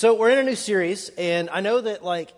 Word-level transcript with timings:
So 0.00 0.14
we're 0.14 0.30
in 0.30 0.38
a 0.38 0.42
new 0.42 0.56
series, 0.56 1.10
and 1.18 1.50
I 1.50 1.60
know 1.60 1.78
that 1.78 2.02
like 2.02 2.32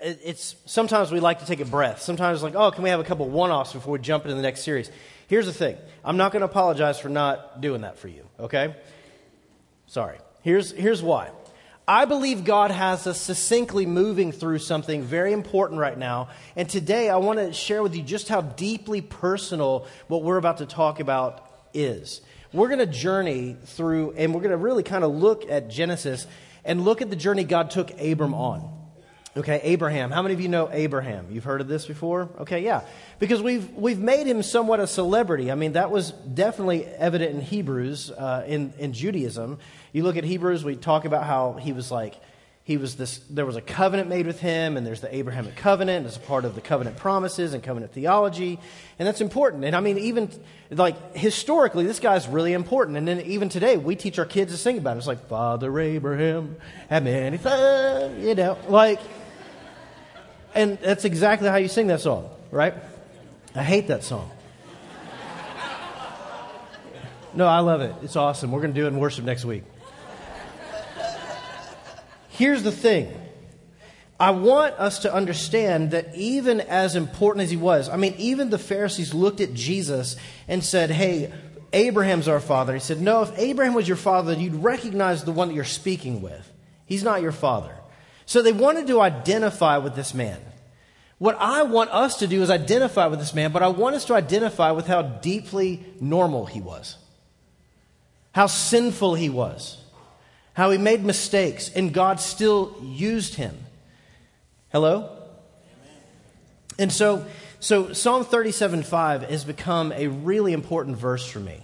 it's 0.00 0.56
sometimes 0.64 1.12
we 1.12 1.20
like 1.20 1.40
to 1.40 1.46
take 1.46 1.60
a 1.60 1.66
breath. 1.66 2.00
Sometimes 2.00 2.42
like, 2.42 2.54
oh, 2.54 2.70
can 2.70 2.82
we 2.82 2.88
have 2.88 3.00
a 3.00 3.04
couple 3.04 3.28
one-offs 3.28 3.74
before 3.74 3.92
we 3.92 3.98
jump 3.98 4.24
into 4.24 4.34
the 4.34 4.40
next 4.40 4.62
series? 4.62 4.90
Here's 5.28 5.44
the 5.44 5.52
thing: 5.52 5.76
I'm 6.02 6.16
not 6.16 6.32
going 6.32 6.40
to 6.40 6.46
apologize 6.46 6.98
for 6.98 7.10
not 7.10 7.60
doing 7.60 7.82
that 7.82 7.98
for 7.98 8.08
you. 8.08 8.26
Okay? 8.40 8.74
Sorry. 9.86 10.16
Here's 10.40 10.72
here's 10.72 11.02
why. 11.02 11.28
I 11.86 12.06
believe 12.06 12.44
God 12.44 12.70
has 12.70 13.06
us 13.06 13.20
succinctly 13.20 13.84
moving 13.84 14.32
through 14.32 14.60
something 14.60 15.02
very 15.02 15.34
important 15.34 15.78
right 15.78 15.98
now. 15.98 16.30
And 16.56 16.66
today 16.66 17.10
I 17.10 17.16
want 17.16 17.38
to 17.40 17.52
share 17.52 17.82
with 17.82 17.94
you 17.94 18.00
just 18.00 18.30
how 18.30 18.40
deeply 18.40 19.02
personal 19.02 19.86
what 20.08 20.22
we're 20.22 20.38
about 20.38 20.56
to 20.58 20.66
talk 20.66 21.00
about 21.00 21.46
is. 21.74 22.22
We're 22.54 22.68
going 22.68 22.78
to 22.78 22.86
journey 22.86 23.54
through, 23.66 24.12
and 24.12 24.32
we're 24.32 24.40
going 24.40 24.52
to 24.52 24.56
really 24.56 24.82
kind 24.82 25.04
of 25.04 25.14
look 25.14 25.50
at 25.50 25.68
Genesis 25.68 26.26
and 26.66 26.84
look 26.84 27.00
at 27.00 27.10
the 27.10 27.16
journey 27.16 27.44
God 27.44 27.70
took 27.70 27.90
Abram 28.00 28.34
on. 28.34 28.76
Okay, 29.36 29.60
Abraham. 29.64 30.10
How 30.10 30.22
many 30.22 30.32
of 30.32 30.40
you 30.40 30.48
know 30.48 30.70
Abraham? 30.72 31.26
You've 31.30 31.44
heard 31.44 31.60
of 31.60 31.68
this 31.68 31.84
before? 31.84 32.30
Okay, 32.40 32.64
yeah. 32.64 32.80
Because 33.18 33.42
we've, 33.42 33.70
we've 33.74 33.98
made 33.98 34.26
him 34.26 34.42
somewhat 34.42 34.80
a 34.80 34.86
celebrity. 34.86 35.52
I 35.52 35.56
mean, 35.56 35.74
that 35.74 35.90
was 35.90 36.12
definitely 36.12 36.86
evident 36.86 37.34
in 37.34 37.40
Hebrews, 37.42 38.10
uh, 38.10 38.44
in, 38.46 38.72
in 38.78 38.94
Judaism. 38.94 39.58
You 39.92 40.04
look 40.04 40.16
at 40.16 40.24
Hebrews, 40.24 40.64
we 40.64 40.74
talk 40.74 41.04
about 41.04 41.24
how 41.24 41.52
he 41.52 41.74
was 41.74 41.90
like, 41.90 42.14
he 42.66 42.78
was 42.78 42.96
this, 42.96 43.20
there 43.30 43.46
was 43.46 43.54
a 43.54 43.60
covenant 43.60 44.08
made 44.08 44.26
with 44.26 44.40
him, 44.40 44.76
and 44.76 44.84
there's 44.84 45.00
the 45.00 45.14
Abrahamic 45.14 45.54
covenant 45.54 46.04
as 46.04 46.16
a 46.16 46.20
part 46.20 46.44
of 46.44 46.56
the 46.56 46.60
covenant 46.60 46.96
promises 46.96 47.54
and 47.54 47.62
covenant 47.62 47.92
theology. 47.92 48.58
And 48.98 49.06
that's 49.06 49.20
important. 49.20 49.64
And 49.64 49.76
I 49.76 49.78
mean, 49.78 49.98
even 49.98 50.28
like 50.68 51.14
historically, 51.14 51.86
this 51.86 52.00
guy's 52.00 52.26
really 52.26 52.54
important. 52.54 52.96
And 52.96 53.06
then 53.06 53.20
even 53.20 53.48
today, 53.48 53.76
we 53.76 53.94
teach 53.94 54.18
our 54.18 54.24
kids 54.24 54.50
to 54.50 54.58
sing 54.58 54.78
about 54.78 54.96
it. 54.96 54.98
It's 54.98 55.06
like, 55.06 55.28
Father 55.28 55.78
Abraham 55.78 56.56
had 56.90 57.04
many 57.04 57.38
sons, 57.38 58.24
you 58.24 58.34
know, 58.34 58.58
like, 58.66 58.98
and 60.52 60.76
that's 60.80 61.04
exactly 61.04 61.48
how 61.48 61.58
you 61.58 61.68
sing 61.68 61.86
that 61.86 62.00
song, 62.00 62.28
right? 62.50 62.74
I 63.54 63.62
hate 63.62 63.86
that 63.86 64.02
song. 64.02 64.28
No, 67.32 67.46
I 67.46 67.60
love 67.60 67.80
it. 67.80 67.94
It's 68.02 68.16
awesome. 68.16 68.50
We're 68.50 68.62
going 68.62 68.74
to 68.74 68.80
do 68.80 68.86
it 68.86 68.88
in 68.88 68.98
worship 68.98 69.24
next 69.24 69.44
week. 69.44 69.62
Here's 72.36 72.62
the 72.62 72.72
thing. 72.72 73.12
I 74.20 74.30
want 74.30 74.74
us 74.74 75.00
to 75.00 75.12
understand 75.12 75.90
that 75.92 76.14
even 76.14 76.60
as 76.60 76.96
important 76.96 77.44
as 77.44 77.50
he 77.50 77.56
was, 77.56 77.88
I 77.88 77.96
mean, 77.96 78.14
even 78.18 78.50
the 78.50 78.58
Pharisees 78.58 79.14
looked 79.14 79.40
at 79.40 79.54
Jesus 79.54 80.16
and 80.46 80.62
said, 80.64 80.90
Hey, 80.90 81.32
Abraham's 81.72 82.28
our 82.28 82.40
father. 82.40 82.74
He 82.74 82.80
said, 82.80 83.00
No, 83.00 83.22
if 83.22 83.38
Abraham 83.38 83.74
was 83.74 83.88
your 83.88 83.96
father, 83.96 84.34
you'd 84.34 84.62
recognize 84.62 85.24
the 85.24 85.32
one 85.32 85.48
that 85.48 85.54
you're 85.54 85.64
speaking 85.64 86.20
with. 86.20 86.50
He's 86.86 87.02
not 87.02 87.22
your 87.22 87.32
father. 87.32 87.74
So 88.26 88.42
they 88.42 88.52
wanted 88.52 88.86
to 88.88 89.00
identify 89.00 89.78
with 89.78 89.94
this 89.94 90.12
man. 90.12 90.40
What 91.18 91.36
I 91.40 91.62
want 91.62 91.90
us 91.90 92.18
to 92.18 92.26
do 92.26 92.42
is 92.42 92.50
identify 92.50 93.06
with 93.06 93.18
this 93.18 93.34
man, 93.34 93.50
but 93.50 93.62
I 93.62 93.68
want 93.68 93.96
us 93.96 94.04
to 94.06 94.14
identify 94.14 94.72
with 94.72 94.86
how 94.86 95.00
deeply 95.00 95.84
normal 96.00 96.44
he 96.44 96.60
was, 96.60 96.98
how 98.32 98.46
sinful 98.46 99.14
he 99.14 99.30
was, 99.30 99.78
how 100.56 100.70
he 100.70 100.78
made 100.78 101.04
mistakes, 101.04 101.70
and 101.74 101.92
God 101.92 102.18
still 102.18 102.74
used 102.82 103.34
him. 103.34 103.54
Hello? 104.72 105.14
And 106.78 106.90
so, 106.90 107.26
so 107.60 107.92
Psalm 107.92 108.24
37.5 108.24 109.28
has 109.28 109.44
become 109.44 109.92
a 109.92 110.08
really 110.08 110.54
important 110.54 110.96
verse 110.96 111.26
for 111.26 111.40
me. 111.40 111.60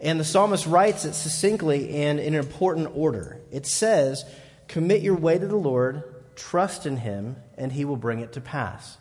And 0.00 0.20
the 0.20 0.24
psalmist 0.24 0.64
writes 0.66 1.04
it 1.04 1.14
succinctly 1.14 2.02
and 2.04 2.20
in 2.20 2.34
an 2.34 2.38
important 2.38 2.92
order. 2.94 3.40
It 3.50 3.66
says, 3.66 4.24
Commit 4.68 5.02
your 5.02 5.16
way 5.16 5.36
to 5.36 5.48
the 5.48 5.56
Lord, 5.56 6.04
trust 6.36 6.86
in 6.86 6.98
him, 6.98 7.34
and 7.58 7.72
he 7.72 7.84
will 7.84 7.96
bring 7.96 8.20
it 8.20 8.34
to 8.34 8.40
pass. 8.40 8.96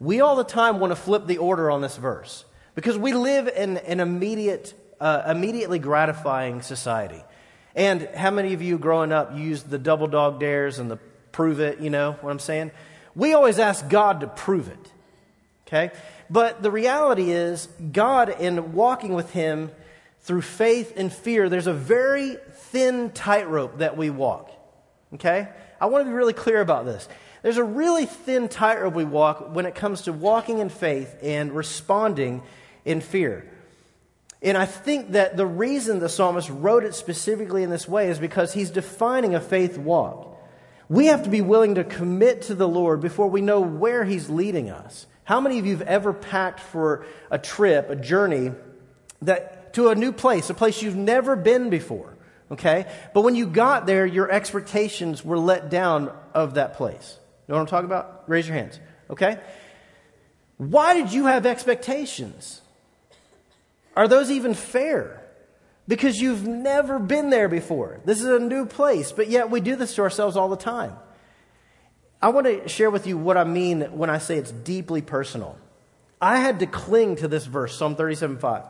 We 0.00 0.22
all 0.22 0.34
the 0.34 0.44
time 0.44 0.80
want 0.80 0.92
to 0.92 0.96
flip 0.96 1.26
the 1.26 1.36
order 1.36 1.70
on 1.70 1.82
this 1.82 1.98
verse 1.98 2.46
because 2.74 2.96
we 2.96 3.12
live 3.12 3.48
in 3.48 3.76
an 3.76 4.00
immediate, 4.00 4.72
uh, 4.98 5.24
immediately 5.28 5.78
gratifying 5.78 6.62
society. 6.62 7.22
And 7.76 8.08
how 8.14 8.30
many 8.30 8.54
of 8.54 8.62
you 8.62 8.78
growing 8.78 9.12
up 9.12 9.36
used 9.36 9.68
the 9.68 9.78
double 9.78 10.08
dog 10.08 10.40
dares 10.40 10.78
and 10.78 10.90
the 10.90 10.96
prove 11.30 11.60
it, 11.60 11.78
you 11.80 11.90
know 11.90 12.12
what 12.22 12.30
I'm 12.30 12.38
saying? 12.38 12.70
We 13.14 13.34
always 13.34 13.58
ask 13.58 13.86
God 13.88 14.20
to 14.20 14.26
prove 14.26 14.68
it. 14.68 14.92
Okay? 15.66 15.90
But 16.30 16.62
the 16.62 16.70
reality 16.70 17.30
is, 17.30 17.68
God, 17.92 18.30
in 18.40 18.72
walking 18.72 19.12
with 19.12 19.30
Him 19.32 19.70
through 20.22 20.42
faith 20.42 20.94
and 20.96 21.12
fear, 21.12 21.50
there's 21.50 21.66
a 21.66 21.74
very 21.74 22.38
thin 22.52 23.10
tightrope 23.10 23.78
that 23.78 23.96
we 23.98 24.08
walk. 24.08 24.50
Okay? 25.14 25.48
I 25.78 25.86
want 25.86 26.06
to 26.06 26.10
be 26.10 26.16
really 26.16 26.32
clear 26.32 26.62
about 26.62 26.86
this. 26.86 27.06
There's 27.42 27.58
a 27.58 27.64
really 27.64 28.06
thin 28.06 28.48
tightrope 28.48 28.94
we 28.94 29.04
walk 29.04 29.54
when 29.54 29.66
it 29.66 29.74
comes 29.74 30.02
to 30.02 30.12
walking 30.12 30.58
in 30.58 30.70
faith 30.70 31.14
and 31.22 31.52
responding 31.52 32.42
in 32.86 33.02
fear. 33.02 33.46
And 34.42 34.56
I 34.56 34.66
think 34.66 35.12
that 35.12 35.36
the 35.36 35.46
reason 35.46 35.98
the 35.98 36.08
psalmist 36.08 36.50
wrote 36.50 36.84
it 36.84 36.94
specifically 36.94 37.62
in 37.62 37.70
this 37.70 37.88
way 37.88 38.08
is 38.08 38.18
because 38.18 38.52
he's 38.52 38.70
defining 38.70 39.34
a 39.34 39.40
faith 39.40 39.78
walk. 39.78 40.38
We 40.88 41.06
have 41.06 41.24
to 41.24 41.30
be 41.30 41.40
willing 41.40 41.76
to 41.76 41.84
commit 41.84 42.42
to 42.42 42.54
the 42.54 42.68
Lord 42.68 43.00
before 43.00 43.28
we 43.28 43.40
know 43.40 43.60
where 43.60 44.04
he's 44.04 44.28
leading 44.30 44.70
us. 44.70 45.06
How 45.24 45.40
many 45.40 45.58
of 45.58 45.66
you 45.66 45.76
have 45.76 45.88
ever 45.88 46.12
packed 46.12 46.60
for 46.60 47.04
a 47.30 47.38
trip, 47.38 47.90
a 47.90 47.96
journey 47.96 48.52
that 49.22 49.74
to 49.74 49.88
a 49.88 49.94
new 49.94 50.12
place, 50.12 50.48
a 50.50 50.54
place 50.54 50.82
you've 50.82 50.94
never 50.94 51.34
been 51.34 51.70
before? 51.70 52.16
Okay? 52.52 52.86
But 53.12 53.22
when 53.22 53.34
you 53.34 53.46
got 53.46 53.86
there, 53.86 54.06
your 54.06 54.30
expectations 54.30 55.24
were 55.24 55.38
let 55.38 55.70
down 55.70 56.16
of 56.32 56.54
that 56.54 56.74
place. 56.74 57.18
You 57.48 57.52
know 57.52 57.56
what 57.56 57.62
I'm 57.62 57.66
talking 57.66 57.86
about? 57.86 58.24
Raise 58.28 58.46
your 58.46 58.56
hands. 58.56 58.78
Okay? 59.10 59.38
Why 60.58 60.94
did 60.94 61.12
you 61.12 61.26
have 61.26 61.46
expectations? 61.46 62.60
Are 63.96 64.06
those 64.06 64.30
even 64.30 64.54
fair? 64.54 65.22
Because 65.88 66.20
you've 66.20 66.46
never 66.46 66.98
been 66.98 67.30
there 67.30 67.48
before. 67.48 68.00
This 68.04 68.20
is 68.20 68.26
a 68.26 68.38
new 68.38 68.66
place, 68.66 69.10
but 69.10 69.28
yet 69.28 69.50
we 69.50 69.60
do 69.60 69.74
this 69.74 69.94
to 69.94 70.02
ourselves 70.02 70.36
all 70.36 70.48
the 70.48 70.56
time. 70.56 70.92
I 72.20 72.28
want 72.28 72.46
to 72.46 72.68
share 72.68 72.90
with 72.90 73.06
you 73.06 73.16
what 73.16 73.36
I 73.36 73.44
mean 73.44 73.82
when 73.96 74.10
I 74.10 74.18
say 74.18 74.36
it's 74.36 74.50
deeply 74.50 75.00
personal. 75.00 75.58
I 76.20 76.38
had 76.40 76.60
to 76.60 76.66
cling 76.66 77.16
to 77.16 77.28
this 77.28 77.46
verse, 77.46 77.76
Psalm 77.76 77.94
37:5, 77.94 78.66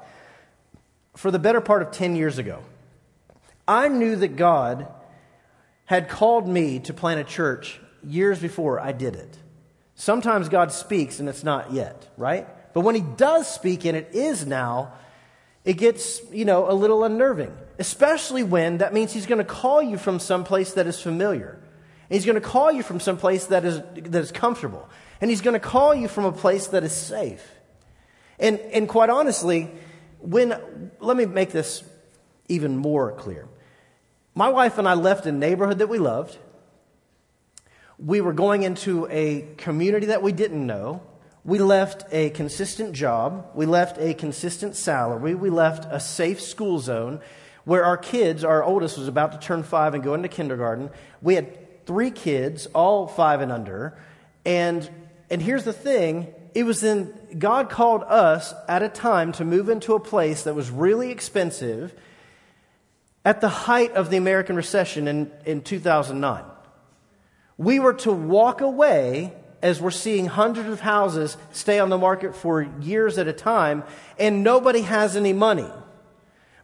for 1.17 1.31
the 1.31 1.39
better 1.39 1.61
part 1.61 1.83
of 1.83 1.91
10 1.91 2.17
years 2.17 2.39
ago. 2.39 2.61
I 3.67 3.89
knew 3.89 4.17
that 4.17 4.37
God 4.37 4.87
had 5.87 6.09
called 6.09 6.47
me 6.49 6.81
to 6.81 6.93
plant 6.93 7.21
a 7.21 7.25
church 7.25 7.81
years 8.03 8.41
before 8.41 8.79
I 8.79 8.93
did 8.93 9.17
it. 9.17 9.39
Sometimes 9.95 10.49
God 10.49 10.73
speaks 10.73 11.19
and 11.19 11.29
it's 11.29 11.45
not 11.45 11.73
yet, 11.73 12.09
right? 12.17 12.47
But 12.75 12.81
when 12.83 12.95
He 12.95 13.01
does 13.01 13.53
speak 13.53 13.85
and 13.85 13.97
it 13.97 14.11
is 14.13 14.47
now, 14.47 14.93
it 15.67 15.75
gets, 15.75 16.23
you 16.33 16.45
know, 16.45 16.71
a 16.71 16.73
little 16.73 17.05
unnerving, 17.05 17.55
especially 17.79 18.45
when 18.45 18.79
that 18.79 18.95
means 18.95 19.13
He's 19.13 19.27
going 19.27 19.39
to 19.39 19.45
call 19.45 19.83
you 19.83 19.99
from 19.99 20.21
some 20.21 20.45
place 20.45 20.73
that 20.75 20.87
is 20.87 21.03
familiar. 21.03 21.61
And 22.09 22.15
he's 22.15 22.25
going 22.25 22.41
to 22.41 22.41
call 22.41 22.71
you 22.71 22.85
from 22.85 23.01
some 23.01 23.17
place 23.17 23.47
that 23.47 23.65
is, 23.65 23.81
that 23.95 24.15
is 24.15 24.31
comfortable. 24.31 24.89
And 25.21 25.29
He's 25.29 25.41
going 25.41 25.55
to 25.55 25.61
call 25.61 25.93
you 25.93 26.07
from 26.07 26.25
a 26.25 26.31
place 26.31 26.69
that 26.69 26.85
is 26.85 26.93
safe. 26.93 27.45
And, 28.39 28.61
and 28.61 28.89
quite 28.89 29.11
honestly, 29.11 29.69
when, 30.21 30.91
let 31.01 31.17
me 31.17 31.27
make 31.27 31.51
this 31.51 31.83
even 32.49 32.77
more 32.77 33.11
clear. 33.13 33.49
My 34.37 34.51
wife 34.51 34.79
and 34.79 34.87
I 34.87 34.95
left 34.95 35.27
a 35.27 35.33
neighborhood 35.33 35.79
that 35.79 35.89
we 35.89 35.99
loved. 35.99 36.39
We 37.99 38.21
were 38.21 38.35
going 38.35 38.63
into 38.63 39.09
a 39.11 39.49
community 39.57 40.07
that 40.07 40.23
we 40.23 40.31
didn't 40.31 40.65
know. 40.65 41.03
We 41.47 41.61
left 41.61 42.05
a 42.11 42.31
consistent 42.31 42.93
job. 42.93 43.53
We 43.55 43.67
left 43.67 43.99
a 43.99 44.15
consistent 44.15 44.75
salary. 44.75 45.37
We 45.37 45.49
left 45.49 45.87
a 45.89 46.01
safe 46.01 46.41
school 46.41 46.81
zone 46.81 47.21
where 47.65 47.85
our 47.85 47.97
kids, 47.97 48.43
our 48.43 48.65
oldest 48.65 48.99
was 48.99 49.07
about 49.07 49.31
to 49.31 49.39
turn 49.39 49.63
five 49.63 49.95
and 49.95 50.03
go 50.03 50.15
into 50.15 50.29
kindergarten. 50.29 50.91
We 51.23 51.37
had 51.37 51.87
three 51.87 52.11
kids, 52.11 52.67
all 52.75 53.07
five 53.07 53.41
and 53.41 53.53
under. 53.53 53.97
And, 54.45 54.91
and 55.31 55.41
here's 55.41 55.63
the 55.63 55.73
thing 55.73 56.35
it 56.53 56.65
was 56.65 56.81
then 56.81 57.15
God 57.39 57.71
called 57.71 58.03
us 58.03 58.53
at 58.67 58.83
a 58.83 58.89
time 58.89 59.31
to 59.33 59.45
move 59.45 59.69
into 59.69 59.95
a 59.95 60.01
place 60.01 60.43
that 60.45 60.55
was 60.55 60.69
really 60.69 61.13
expensive 61.13 61.95
at 63.25 63.41
the 63.41 63.49
height 63.49 63.93
of 63.93 64.11
the 64.11 64.17
American 64.17 64.57
recession 64.57 65.07
in, 65.07 65.31
in 65.45 65.61
2009. 65.61 66.45
We 67.57 67.79
were 67.79 67.95
to 67.95 68.11
walk 68.11 68.63
away 68.63 69.33
as 69.63 69.81
we're 69.81 69.91
seeing 69.91 70.27
hundreds 70.27 70.69
of 70.69 70.81
houses 70.81 71.37
stay 71.53 71.79
on 71.79 71.89
the 71.89 71.99
market 71.99 72.35
for 72.35 72.63
years 72.81 73.19
at 73.19 73.29
a 73.29 73.33
time, 73.33 73.85
and 74.19 74.45
nobody 74.45 74.83
has 74.83 75.17
any 75.17 75.33
money. 75.33 75.69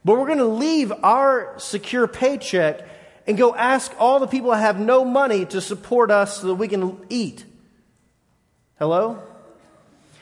But 0.05 0.17
we're 0.17 0.27
going 0.27 0.37
to 0.39 0.45
leave 0.45 0.91
our 1.03 1.53
secure 1.57 2.07
paycheck 2.07 2.87
and 3.25 3.37
go 3.37 3.55
ask 3.55 3.93
all 3.99 4.19
the 4.19 4.27
people 4.27 4.51
that 4.51 4.57
have 4.57 4.79
no 4.79 5.05
money 5.05 5.45
to 5.45 5.61
support 5.61 6.11
us 6.11 6.41
so 6.41 6.47
that 6.47 6.55
we 6.55 6.67
can 6.67 6.99
eat. 7.09 7.45
Hello? 8.77 9.21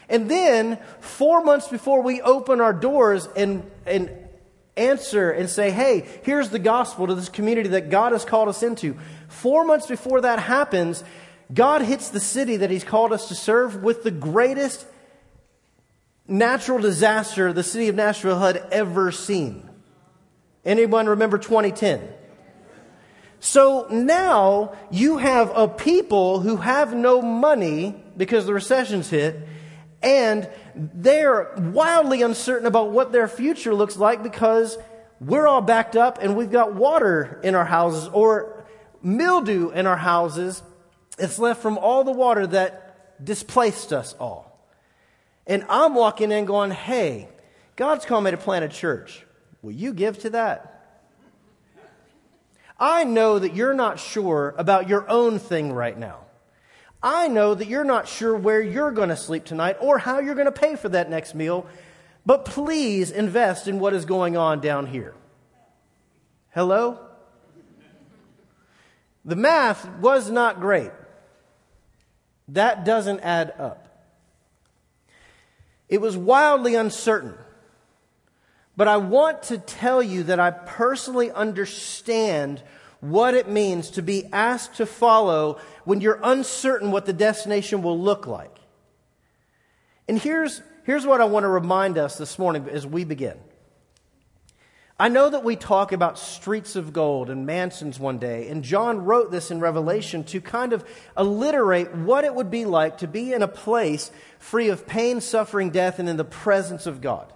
And 0.07 0.29
then, 0.29 0.77
four 0.99 1.43
months 1.43 1.67
before 1.67 2.01
we 2.01 2.21
open 2.21 2.61
our 2.61 2.73
doors 2.73 3.27
and, 3.35 3.69
and 3.85 4.11
answer 4.75 5.31
and 5.31 5.49
say, 5.49 5.71
hey, 5.71 6.05
here's 6.23 6.49
the 6.49 6.59
gospel 6.59 7.07
to 7.07 7.15
this 7.15 7.29
community 7.29 7.69
that 7.69 7.89
God 7.89 8.11
has 8.11 8.25
called 8.25 8.49
us 8.49 8.61
into. 8.61 8.97
Four 9.29 9.63
months 9.63 9.87
before 9.87 10.21
that 10.21 10.39
happens, 10.39 11.03
God 11.53 11.81
hits 11.81 12.09
the 12.09 12.19
city 12.19 12.57
that 12.57 12.69
He's 12.69 12.83
called 12.83 13.11
us 13.13 13.27
to 13.27 13.35
serve 13.35 13.83
with 13.83 14.03
the 14.03 14.11
greatest 14.11 14.85
natural 16.27 16.79
disaster 16.79 17.51
the 17.51 17.63
city 17.63 17.87
of 17.89 17.95
Nashville 17.95 18.39
had 18.39 18.57
ever 18.71 19.11
seen. 19.11 19.69
Anyone 20.63 21.07
remember 21.07 21.37
2010? 21.37 22.07
So 23.39 23.87
now 23.89 24.77
you 24.91 25.17
have 25.17 25.51
a 25.55 25.67
people 25.67 26.39
who 26.39 26.57
have 26.57 26.93
no 26.93 27.21
money 27.21 27.95
because 28.15 28.45
the 28.45 28.53
recession's 28.53 29.09
hit, 29.09 29.47
and 30.03 30.47
they're 30.75 31.51
wildly 31.57 32.21
uncertain 32.21 32.67
about 32.67 32.91
what 32.91 33.11
their 33.11 33.27
future 33.27 33.73
looks 33.73 33.97
like 33.97 34.21
because 34.21 34.77
we're 35.19 35.47
all 35.47 35.61
backed 35.61 35.95
up 35.95 36.19
and 36.21 36.35
we've 36.35 36.51
got 36.51 36.75
water 36.75 37.39
in 37.43 37.55
our 37.55 37.65
houses 37.65 38.07
or 38.13 38.63
mildew 39.01 39.71
in 39.71 39.87
our 39.87 39.97
houses. 39.97 40.61
It's 41.21 41.37
left 41.37 41.61
from 41.61 41.77
all 41.77 42.03
the 42.03 42.11
water 42.11 42.47
that 42.47 43.23
displaced 43.23 43.93
us 43.93 44.15
all. 44.19 44.59
And 45.45 45.63
I'm 45.69 45.93
walking 45.93 46.31
in 46.31 46.45
going, 46.45 46.71
hey, 46.71 47.27
God's 47.75 48.05
called 48.05 48.23
me 48.23 48.31
to 48.31 48.37
plant 48.37 48.65
a 48.65 48.67
church. 48.67 49.23
Will 49.61 49.71
you 49.71 49.93
give 49.93 50.17
to 50.19 50.31
that? 50.31 50.67
I 52.79 53.03
know 53.03 53.37
that 53.37 53.55
you're 53.55 53.75
not 53.75 53.99
sure 53.99 54.55
about 54.57 54.89
your 54.89 55.07
own 55.07 55.37
thing 55.37 55.71
right 55.71 55.95
now. 55.95 56.21
I 57.03 57.27
know 57.27 57.53
that 57.53 57.67
you're 57.67 57.83
not 57.83 58.07
sure 58.07 58.35
where 58.35 58.61
you're 58.61 58.91
going 58.91 59.09
to 59.09 59.15
sleep 59.15 59.45
tonight 59.45 59.77
or 59.79 59.99
how 59.99 60.19
you're 60.19 60.33
going 60.33 60.45
to 60.45 60.51
pay 60.51 60.75
for 60.75 60.89
that 60.89 61.07
next 61.07 61.35
meal, 61.35 61.67
but 62.25 62.45
please 62.45 63.11
invest 63.11 63.67
in 63.67 63.79
what 63.79 63.93
is 63.93 64.05
going 64.05 64.37
on 64.37 64.59
down 64.59 64.87
here. 64.87 65.13
Hello? 66.49 66.99
The 69.23 69.35
math 69.35 69.87
was 69.99 70.31
not 70.31 70.59
great. 70.59 70.89
That 72.51 72.85
doesn't 72.85 73.21
add 73.21 73.53
up. 73.57 73.87
It 75.87 76.01
was 76.01 76.15
wildly 76.15 76.75
uncertain. 76.75 77.33
But 78.77 78.87
I 78.87 78.97
want 78.97 79.43
to 79.43 79.57
tell 79.57 80.01
you 80.01 80.23
that 80.23 80.39
I 80.39 80.51
personally 80.51 81.31
understand 81.31 82.63
what 82.99 83.33
it 83.33 83.49
means 83.49 83.91
to 83.91 84.01
be 84.01 84.25
asked 84.31 84.75
to 84.75 84.85
follow 84.85 85.59
when 85.83 86.01
you're 86.01 86.19
uncertain 86.23 86.91
what 86.91 87.05
the 87.05 87.13
destination 87.13 87.81
will 87.81 87.99
look 87.99 88.27
like. 88.27 88.55
And 90.07 90.19
here's, 90.19 90.61
here's 90.83 91.05
what 91.05 91.19
I 91.19 91.25
want 91.25 91.43
to 91.43 91.49
remind 91.49 91.97
us 91.97 92.17
this 92.17 92.37
morning 92.37 92.67
as 92.69 92.85
we 92.85 93.03
begin. 93.03 93.37
I 95.01 95.07
know 95.07 95.31
that 95.31 95.43
we 95.43 95.55
talk 95.55 95.93
about 95.93 96.19
streets 96.19 96.75
of 96.75 96.93
gold 96.93 97.31
and 97.31 97.43
mansions 97.43 97.99
one 97.99 98.19
day, 98.19 98.49
and 98.49 98.63
John 98.63 99.03
wrote 99.03 99.31
this 99.31 99.49
in 99.49 99.59
Revelation 99.59 100.23
to 100.25 100.39
kind 100.39 100.73
of 100.73 100.85
alliterate 101.17 101.95
what 101.95 102.23
it 102.23 102.35
would 102.35 102.51
be 102.51 102.65
like 102.65 102.99
to 102.99 103.07
be 103.07 103.33
in 103.33 103.41
a 103.41 103.47
place 103.47 104.11
free 104.37 104.69
of 104.69 104.85
pain, 104.85 105.19
suffering, 105.19 105.71
death, 105.71 105.97
and 105.97 106.07
in 106.07 106.17
the 106.17 106.23
presence 106.23 106.85
of 106.85 107.01
God. 107.01 107.33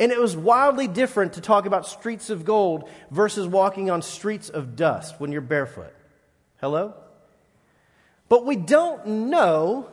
And 0.00 0.10
it 0.10 0.18
was 0.18 0.34
wildly 0.34 0.88
different 0.88 1.34
to 1.34 1.42
talk 1.42 1.66
about 1.66 1.86
streets 1.86 2.30
of 2.30 2.46
gold 2.46 2.88
versus 3.10 3.46
walking 3.46 3.90
on 3.90 4.00
streets 4.00 4.48
of 4.48 4.74
dust 4.74 5.20
when 5.20 5.30
you're 5.30 5.42
barefoot. 5.42 5.94
Hello? 6.58 6.94
But 8.30 8.46
we 8.46 8.56
don't 8.56 9.06
know 9.28 9.90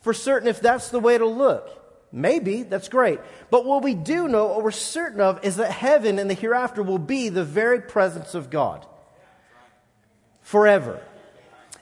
for 0.00 0.14
certain 0.14 0.48
if 0.48 0.62
that's 0.62 0.88
the 0.88 0.98
way 0.98 1.18
to 1.18 1.26
look. 1.26 1.85
Maybe, 2.12 2.62
that's 2.62 2.88
great. 2.88 3.20
But 3.50 3.64
what 3.64 3.82
we 3.82 3.94
do 3.94 4.28
know, 4.28 4.46
what 4.46 4.62
we're 4.62 4.70
certain 4.70 5.20
of, 5.20 5.44
is 5.44 5.56
that 5.56 5.70
heaven 5.70 6.18
and 6.18 6.30
the 6.30 6.34
hereafter 6.34 6.82
will 6.82 6.98
be 6.98 7.28
the 7.28 7.44
very 7.44 7.80
presence 7.80 8.34
of 8.34 8.50
God 8.50 8.86
forever. 10.42 11.00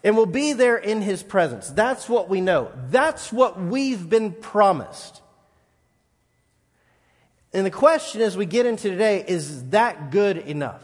And 0.03 0.17
will 0.17 0.27
be 0.27 0.53
there 0.53 0.77
in 0.77 1.01
his 1.01 1.23
presence. 1.23 1.71
That's 1.71 2.09
what 2.09 2.29
we 2.29 2.41
know. 2.43 2.71
That's 2.91 3.33
what 3.33 3.61
we've 3.61 4.09
been 4.09 4.33
promised. 4.33 5.23
And 7.55 7.65
the 7.65 7.71
question 7.71 8.21
as 8.21 8.37
we 8.37 8.45
get 8.45 8.67
into 8.67 8.91
today 8.91 9.25
is 9.27 9.71
that 9.71 10.11
good 10.11 10.37
enough? 10.39 10.83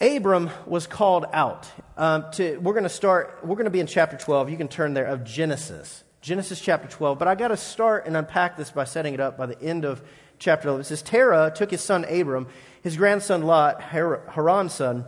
Abram 0.00 0.50
was 0.66 0.86
called 0.86 1.24
out. 1.32 1.66
Um, 1.96 2.26
to, 2.32 2.58
we're 2.58 2.74
going 2.74 2.82
to 2.82 2.88
start, 2.88 3.40
we're 3.42 3.54
going 3.54 3.64
to 3.64 3.70
be 3.70 3.80
in 3.80 3.86
chapter 3.86 4.16
12. 4.16 4.50
You 4.50 4.56
can 4.56 4.68
turn 4.68 4.92
there 4.92 5.06
of 5.06 5.24
Genesis. 5.24 6.04
Genesis 6.20 6.60
chapter 6.60 6.88
12. 6.88 7.18
But 7.18 7.28
I 7.28 7.34
got 7.34 7.48
to 7.48 7.56
start 7.56 8.06
and 8.06 8.16
unpack 8.16 8.56
this 8.56 8.70
by 8.70 8.84
setting 8.84 9.14
it 9.14 9.20
up 9.20 9.38
by 9.38 9.46
the 9.46 9.60
end 9.62 9.84
of 9.86 10.02
chapter 10.38 10.64
12. 10.64 10.80
It 10.80 10.84
says, 10.84 11.02
Terah 11.02 11.50
took 11.54 11.70
his 11.70 11.80
son 11.80 12.04
Abram, 12.04 12.46
his 12.82 12.96
grandson 12.96 13.42
Lot, 13.44 13.80
Haran's 13.80 14.74
son, 14.74 15.06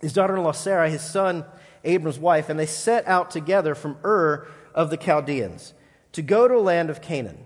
his 0.00 0.14
daughter 0.14 0.36
in 0.36 0.42
law 0.42 0.52
Sarah, 0.52 0.88
his 0.88 1.02
son 1.02 1.44
Abram's 1.84 2.18
wife, 2.18 2.48
and 2.48 2.58
they 2.58 2.66
set 2.66 3.06
out 3.06 3.30
together 3.30 3.74
from 3.74 3.98
Ur 4.04 4.46
of 4.74 4.88
the 4.88 4.96
Chaldeans 4.96 5.74
to 6.12 6.22
go 6.22 6.48
to 6.48 6.56
a 6.56 6.60
land 6.60 6.88
of 6.88 7.02
Canaan. 7.02 7.44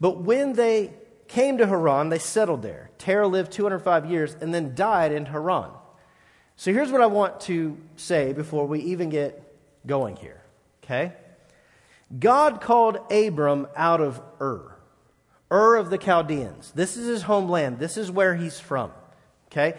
But 0.00 0.22
when 0.22 0.52
they 0.52 0.92
came 1.26 1.58
to 1.58 1.66
Haran, 1.66 2.10
they 2.10 2.18
settled 2.20 2.62
there. 2.62 2.90
Terah 2.98 3.26
lived 3.26 3.50
205 3.50 4.08
years 4.08 4.36
and 4.40 4.54
then 4.54 4.76
died 4.76 5.10
in 5.10 5.26
Haran. 5.26 5.70
So 6.56 6.72
here's 6.72 6.92
what 6.92 7.00
I 7.00 7.06
want 7.06 7.40
to 7.42 7.76
say 7.96 8.32
before 8.32 8.66
we 8.66 8.80
even 8.80 9.10
get 9.10 9.42
going 9.86 10.16
here. 10.16 10.40
Okay? 10.84 11.12
God 12.18 12.60
called 12.60 12.98
Abram 13.10 13.66
out 13.74 14.00
of 14.00 14.20
Ur, 14.40 14.76
Ur 15.50 15.76
of 15.76 15.90
the 15.90 15.98
Chaldeans. 15.98 16.70
This 16.72 16.96
is 16.96 17.06
his 17.06 17.22
homeland. 17.22 17.78
This 17.78 17.96
is 17.96 18.10
where 18.10 18.34
he's 18.34 18.60
from. 18.60 18.92
Okay? 19.48 19.74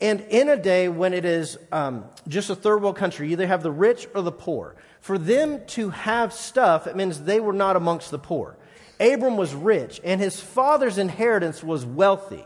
And 0.00 0.20
in 0.30 0.48
a 0.48 0.56
day 0.56 0.88
when 0.88 1.12
it 1.12 1.24
is 1.24 1.58
um, 1.72 2.04
just 2.26 2.50
a 2.50 2.54
third 2.54 2.82
world 2.82 2.96
country, 2.96 3.26
you 3.26 3.32
either 3.32 3.46
have 3.46 3.62
the 3.62 3.70
rich 3.70 4.08
or 4.14 4.22
the 4.22 4.32
poor. 4.32 4.76
For 5.00 5.18
them 5.18 5.64
to 5.68 5.90
have 5.90 6.32
stuff, 6.32 6.86
it 6.86 6.96
means 6.96 7.22
they 7.22 7.40
were 7.40 7.52
not 7.52 7.76
amongst 7.76 8.10
the 8.10 8.18
poor. 8.18 8.56
Abram 8.98 9.36
was 9.36 9.54
rich, 9.54 10.00
and 10.04 10.20
his 10.20 10.40
father's 10.40 10.98
inheritance 10.98 11.62
was 11.62 11.86
wealthy. 11.86 12.44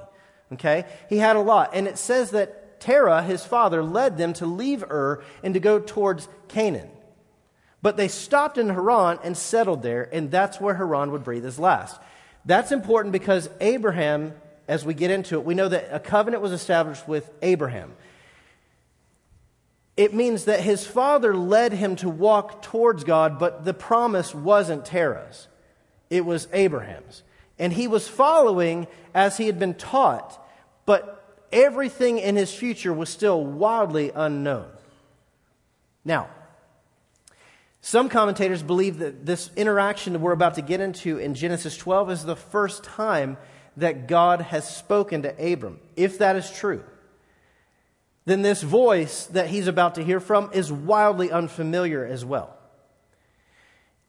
Okay? 0.53 0.85
He 1.09 1.19
had 1.19 1.37
a 1.37 1.41
lot. 1.41 1.70
And 1.75 1.88
it 1.88 1.99
says 1.99 2.31
that 2.32 2.64
Terah, 2.85 3.23
his 3.23 3.45
father, 3.45 3.83
led 3.83 4.17
them 4.17 4.33
to 4.35 4.47
leave 4.47 4.83
Ur 4.83 5.23
and 5.43 5.55
to 5.55 5.61
go 5.61 5.79
towards 5.79 6.29
Canaan. 6.49 6.89
But 7.83 7.97
they 7.97 8.09
stopped 8.09 8.59
in 8.59 8.69
Haran 8.69 9.19
and 9.25 9.37
settled 9.37 9.83
there, 9.83 10.09
and 10.13 10.31
that's 10.31 10.61
where 10.61 10.75
Haran 10.75 11.11
would 11.11 11.25
breathe 11.25 11.45
his 11.45 11.59
last. 11.59 12.01
That's 12.45 12.73
important 12.73 13.13
because 13.13 13.51
Abraham, 13.61 14.35
as 14.69 14.85
we 14.85 14.95
get 14.95 15.11
into 15.11 15.37
it, 15.37 15.45
we 15.45 15.55
know 15.55 15.69
that 15.69 15.89
a 15.91 16.01
covenant 16.01 16.43
was 16.43 16.53
established 16.53 17.07
with 17.09 17.31
Abraham 17.43 17.95
it 19.97 20.13
means 20.13 20.47
that 20.47 20.61
his 20.61 20.87
father 20.87 21.37
led 21.37 21.73
him 21.73 21.97
to 21.97 22.08
walk 22.08 22.63
towards 22.63 23.05
God, 23.05 23.39
but 23.39 23.65
the 23.65 23.75
promise 23.75 24.35
wasn't 24.35 24.85
Terah's, 24.85 25.49
it 26.11 26.25
was 26.25 26.49
Abraham's. 26.53 27.23
And 27.58 27.73
he 27.73 27.87
was 27.87 28.08
following 28.08 28.89
as 29.15 29.37
he 29.37 29.47
had 29.47 29.61
been 29.61 29.75
taught, 29.75 30.44
but 30.85 31.14
everything 31.55 32.19
in 32.19 32.37
his 32.37 32.53
future 32.53 32.93
was 32.93 33.08
still 33.08 33.43
wildly 33.43 34.11
unknown. 34.15 34.67
Now, 36.05 36.29
some 37.81 38.11
commentators 38.11 38.63
believe 38.63 38.99
that 38.99 39.25
this 39.25 39.51
interaction 39.56 40.13
that 40.13 40.19
we're 40.19 40.32
about 40.32 40.56
to 40.56 40.63
get 40.63 40.81
into 40.81 41.19
in 41.19 41.34
Genesis 41.34 41.77
12 41.77 42.11
is 42.11 42.25
the 42.25 42.37
first 42.37 42.84
time 42.84 43.39
that 43.77 44.06
God 44.06 44.43
has 44.43 44.69
spoken 44.69 45.23
to 45.23 45.53
Abram, 45.53 45.81
if 45.96 46.19
that 46.19 46.37
is 46.37 46.51
true 46.51 46.84
then 48.25 48.43
this 48.43 48.63
voice 48.63 49.27
that 49.27 49.49
he's 49.49 49.67
about 49.67 49.96
to 49.96 50.05
hear 50.05 50.20
from 50.20 50.51
is 50.53 50.73
wildly 50.73 51.31
unfamiliar 51.31 52.05
as 52.05 52.25
well. 52.25 52.56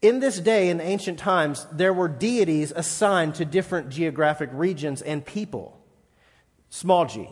In 0.00 0.20
this 0.20 0.38
day, 0.38 0.68
in 0.68 0.80
ancient 0.80 1.18
times, 1.18 1.66
there 1.72 1.92
were 1.92 2.08
deities 2.08 2.72
assigned 2.74 3.34
to 3.36 3.44
different 3.44 3.90
geographic 3.90 4.50
regions 4.52 5.02
and 5.02 5.24
people, 5.24 5.75
small 6.70 7.06
g. 7.06 7.28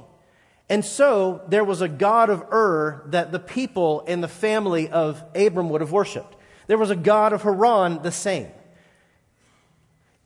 And 0.69 0.85
so 0.85 1.43
there 1.49 1.65
was 1.65 1.83
a 1.83 1.89
god 1.89 2.31
of 2.31 2.43
Ur 2.53 3.03
that 3.09 3.33
the 3.33 3.39
people 3.39 4.03
and 4.07 4.23
the 4.23 4.29
family 4.29 4.89
of 4.89 5.23
Abram 5.35 5.69
would 5.69 5.83
have 5.83 5.93
worshiped. 5.93 6.37
There 6.67 6.79
was 6.79 6.91
a 6.91 6.97
god 6.97 7.33
of 7.33 7.43
Haran, 7.43 8.03
the 8.03 8.11
same. 8.11 8.49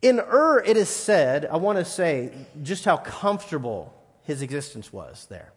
In 0.00 0.20
Ur, 0.20 0.62
it 0.64 0.76
is 0.76 0.88
said, 0.88 1.46
I 1.46 1.56
want 1.56 1.78
to 1.78 1.84
say 1.84 2.32
just 2.62 2.84
how 2.84 2.98
comfortable 2.98 3.92
his 4.22 4.42
existence 4.42 4.92
was 4.92 5.26
there. 5.28 5.52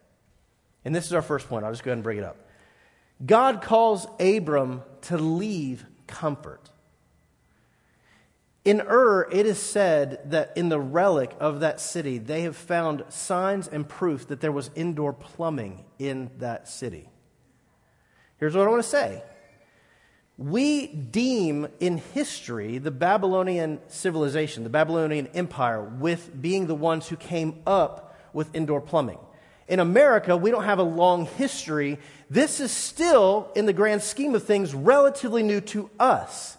And 0.84 0.92
this 0.92 1.06
is 1.06 1.12
our 1.12 1.22
first 1.22 1.48
point. 1.48 1.64
I'll 1.64 1.70
just 1.70 1.84
go 1.84 1.90
ahead 1.90 1.98
and 1.98 2.02
bring 2.02 2.18
it 2.18 2.24
up. 2.24 2.48
God 3.24 3.62
calls 3.62 4.08
Abram 4.18 4.82
to 5.02 5.16
leave 5.16 5.86
comfort. 6.08 6.71
In 8.64 8.80
Ur, 8.80 9.28
it 9.32 9.44
is 9.44 9.58
said 9.58 10.20
that 10.30 10.52
in 10.56 10.68
the 10.68 10.78
relic 10.78 11.34
of 11.40 11.60
that 11.60 11.80
city, 11.80 12.18
they 12.18 12.42
have 12.42 12.56
found 12.56 13.04
signs 13.08 13.66
and 13.66 13.88
proof 13.88 14.28
that 14.28 14.40
there 14.40 14.52
was 14.52 14.70
indoor 14.76 15.12
plumbing 15.12 15.84
in 15.98 16.30
that 16.38 16.68
city. 16.68 17.08
Here's 18.36 18.54
what 18.54 18.66
I 18.66 18.70
want 18.70 18.82
to 18.82 18.88
say 18.88 19.22
we 20.38 20.86
deem 20.86 21.68
in 21.78 21.98
history 21.98 22.78
the 22.78 22.90
Babylonian 22.90 23.80
civilization, 23.88 24.62
the 24.62 24.70
Babylonian 24.70 25.26
Empire, 25.28 25.82
with 25.82 26.30
being 26.40 26.66
the 26.66 26.74
ones 26.74 27.08
who 27.08 27.16
came 27.16 27.60
up 27.66 28.16
with 28.32 28.54
indoor 28.54 28.80
plumbing. 28.80 29.18
In 29.68 29.78
America, 29.78 30.36
we 30.36 30.50
don't 30.50 30.64
have 30.64 30.78
a 30.78 30.84
long 30.84 31.26
history. 31.26 31.98
This 32.30 32.60
is 32.60 32.70
still, 32.70 33.50
in 33.54 33.66
the 33.66 33.72
grand 33.72 34.02
scheme 34.02 34.34
of 34.34 34.44
things, 34.44 34.74
relatively 34.74 35.42
new 35.42 35.60
to 35.60 35.90
us. 35.98 36.56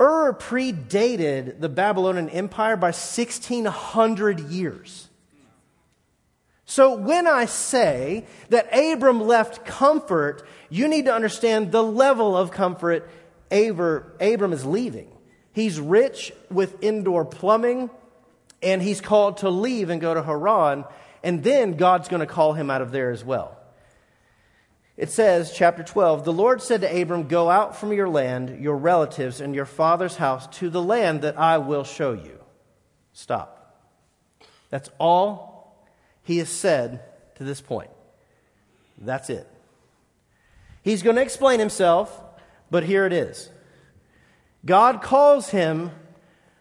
Ur 0.00 0.32
predated 0.32 1.60
the 1.60 1.68
Babylonian 1.68 2.30
Empire 2.30 2.76
by 2.76 2.88
1600 2.88 4.40
years. 4.40 5.08
So 6.64 6.94
when 6.94 7.26
I 7.26 7.44
say 7.44 8.24
that 8.48 8.74
Abram 8.74 9.20
left 9.20 9.66
comfort, 9.66 10.46
you 10.70 10.88
need 10.88 11.04
to 11.04 11.12
understand 11.12 11.72
the 11.72 11.82
level 11.82 12.36
of 12.36 12.50
comfort 12.50 13.10
Abram 13.50 14.52
is 14.52 14.64
leaving. 14.64 15.10
He's 15.52 15.80
rich 15.80 16.32
with 16.50 16.82
indoor 16.82 17.24
plumbing, 17.24 17.90
and 18.62 18.80
he's 18.80 19.00
called 19.00 19.38
to 19.38 19.50
leave 19.50 19.90
and 19.90 20.00
go 20.00 20.14
to 20.14 20.22
Haran, 20.22 20.84
and 21.24 21.42
then 21.42 21.76
God's 21.76 22.08
going 22.08 22.20
to 22.20 22.26
call 22.26 22.52
him 22.52 22.70
out 22.70 22.82
of 22.82 22.92
there 22.92 23.10
as 23.10 23.24
well. 23.24 23.59
It 25.00 25.08
says, 25.08 25.50
chapter 25.50 25.82
12, 25.82 26.26
the 26.26 26.32
Lord 26.32 26.60
said 26.60 26.82
to 26.82 27.00
Abram, 27.00 27.26
Go 27.26 27.48
out 27.48 27.74
from 27.74 27.90
your 27.94 28.06
land, 28.06 28.60
your 28.60 28.76
relatives, 28.76 29.40
and 29.40 29.54
your 29.54 29.64
father's 29.64 30.16
house 30.16 30.46
to 30.58 30.68
the 30.68 30.82
land 30.82 31.22
that 31.22 31.38
I 31.38 31.56
will 31.56 31.84
show 31.84 32.12
you. 32.12 32.38
Stop. 33.14 33.82
That's 34.68 34.90
all 34.98 35.86
he 36.22 36.36
has 36.36 36.50
said 36.50 37.02
to 37.36 37.44
this 37.44 37.62
point. 37.62 37.88
That's 38.98 39.30
it. 39.30 39.48
He's 40.82 41.02
going 41.02 41.16
to 41.16 41.22
explain 41.22 41.60
himself, 41.60 42.22
but 42.70 42.84
here 42.84 43.06
it 43.06 43.14
is. 43.14 43.48
God 44.66 45.00
calls 45.00 45.48
him 45.48 45.92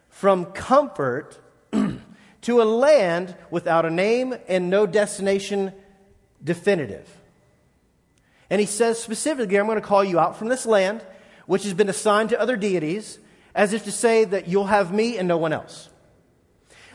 from 0.07 0.45
comfort 0.45 1.37
to 2.43 2.61
a 2.61 2.63
land 2.63 3.35
without 3.51 3.85
a 3.85 3.89
name 3.89 4.33
and 4.47 4.69
no 4.69 4.85
destination 4.85 5.73
definitive. 6.41 7.18
And 8.49 8.59
he 8.59 8.67
says 8.67 9.01
specifically, 9.01 9.57
I'm 9.57 9.65
going 9.65 9.79
to 9.79 9.87
call 9.87 10.03
you 10.03 10.19
out 10.19 10.37
from 10.37 10.47
this 10.47 10.65
land, 10.65 11.03
which 11.45 11.63
has 11.63 11.73
been 11.73 11.89
assigned 11.89 12.29
to 12.29 12.39
other 12.39 12.57
deities, 12.57 13.19
as 13.53 13.73
if 13.73 13.83
to 13.85 13.91
say 13.91 14.23
that 14.25 14.47
you'll 14.47 14.67
have 14.67 14.93
me 14.93 15.17
and 15.17 15.27
no 15.27 15.37
one 15.37 15.53
else. 15.53 15.89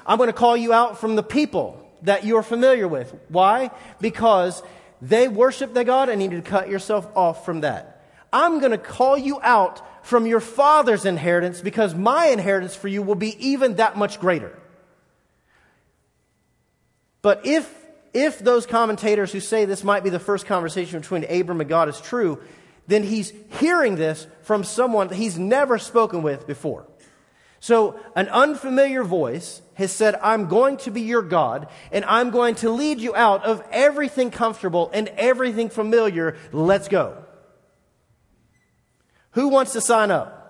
I'm 0.06 0.18
going 0.18 0.28
to 0.28 0.32
call 0.32 0.56
you 0.56 0.72
out 0.72 0.98
from 0.98 1.16
the 1.16 1.22
people 1.22 1.80
that 2.02 2.24
you're 2.24 2.42
familiar 2.42 2.86
with. 2.86 3.14
Why? 3.28 3.70
Because 4.00 4.62
they 5.00 5.28
worship 5.28 5.74
their 5.74 5.84
God 5.84 6.08
and 6.08 6.22
you 6.22 6.28
need 6.28 6.44
to 6.44 6.50
cut 6.50 6.68
yourself 6.68 7.06
off 7.16 7.44
from 7.44 7.62
that. 7.62 8.02
I'm 8.32 8.58
going 8.58 8.72
to 8.72 8.78
call 8.78 9.16
you 9.16 9.40
out 9.42 10.06
from 10.06 10.26
your 10.26 10.40
father's 10.40 11.04
inheritance 11.04 11.60
because 11.60 11.94
my 11.94 12.26
inheritance 12.26 12.74
for 12.74 12.88
you 12.88 13.02
will 13.02 13.14
be 13.14 13.36
even 13.48 13.76
that 13.76 13.96
much 13.96 14.20
greater. 14.20 14.58
But 17.22 17.46
if, 17.46 17.72
if 18.14 18.38
those 18.38 18.64
commentators 18.64 19.32
who 19.32 19.40
say 19.40 19.64
this 19.64 19.84
might 19.84 20.04
be 20.04 20.10
the 20.10 20.20
first 20.20 20.46
conversation 20.46 21.00
between 21.00 21.24
Abram 21.24 21.60
and 21.60 21.68
God 21.68 21.88
is 21.88 22.00
true, 22.00 22.40
then 22.86 23.02
he's 23.02 23.32
hearing 23.58 23.96
this 23.96 24.26
from 24.42 24.62
someone 24.62 25.08
that 25.08 25.16
he's 25.16 25.38
never 25.38 25.78
spoken 25.78 26.22
with 26.22 26.46
before. 26.46 26.86
So, 27.60 27.98
an 28.14 28.28
unfamiliar 28.28 29.02
voice 29.04 29.62
has 29.74 29.90
said, 29.90 30.16
I'm 30.22 30.48
going 30.48 30.76
to 30.78 30.90
be 30.90 31.00
your 31.00 31.22
God, 31.22 31.68
and 31.90 32.04
I'm 32.04 32.30
going 32.30 32.56
to 32.56 32.68
lead 32.70 33.00
you 33.00 33.16
out 33.16 33.42
of 33.44 33.66
everything 33.72 34.30
comfortable 34.30 34.90
and 34.92 35.08
everything 35.16 35.70
familiar. 35.70 36.36
Let's 36.52 36.88
go. 36.88 37.24
Who 39.30 39.48
wants 39.48 39.72
to 39.72 39.80
sign 39.80 40.10
up? 40.10 40.43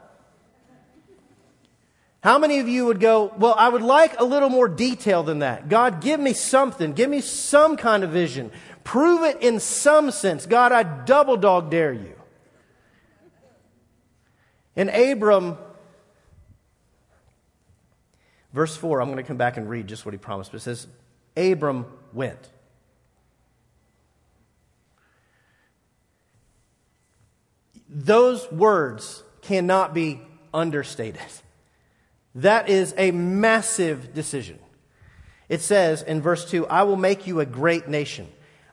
How 2.24 2.38
many 2.38 2.58
of 2.58 2.68
you 2.68 2.86
would 2.86 2.98
go, 2.98 3.32
Well, 3.38 3.54
I 3.56 3.68
would 3.68 3.82
like 3.82 4.18
a 4.18 4.24
little 4.24 4.48
more 4.48 4.66
detail 4.66 5.22
than 5.22 5.38
that. 5.40 5.68
God, 5.68 6.00
give 6.00 6.18
me 6.18 6.32
something. 6.32 6.94
Give 6.94 7.08
me 7.08 7.20
some 7.20 7.76
kind 7.76 8.02
of 8.02 8.10
vision. 8.10 8.50
Prove 8.82 9.22
it 9.22 9.42
in 9.42 9.60
some 9.60 10.10
sense. 10.10 10.46
God, 10.46 10.72
I 10.72 10.82
double 10.82 11.36
dog 11.36 11.70
dare 11.70 11.92
you. 11.92 12.14
And 14.74 14.90
Abram 14.90 15.56
Verse 18.54 18.76
4, 18.76 19.02
I'm 19.02 19.08
going 19.08 19.16
to 19.16 19.24
come 19.24 19.36
back 19.36 19.56
and 19.56 19.68
read 19.68 19.88
just 19.88 20.06
what 20.06 20.14
he 20.14 20.18
promised, 20.18 20.52
but 20.52 20.58
it 20.58 20.60
says, 20.60 20.86
Abram 21.36 21.86
went. 22.12 22.38
Those 27.88 28.50
words 28.52 29.24
cannot 29.42 29.92
be 29.92 30.20
understated. 30.54 31.20
That 32.34 32.68
is 32.68 32.94
a 32.96 33.10
massive 33.10 34.12
decision. 34.14 34.58
It 35.48 35.60
says 35.60 36.02
in 36.02 36.20
verse 36.20 36.50
2 36.50 36.66
I 36.66 36.82
will 36.82 36.96
make 36.96 37.26
you 37.26 37.40
a 37.40 37.46
great 37.46 37.88
nation. 37.88 38.28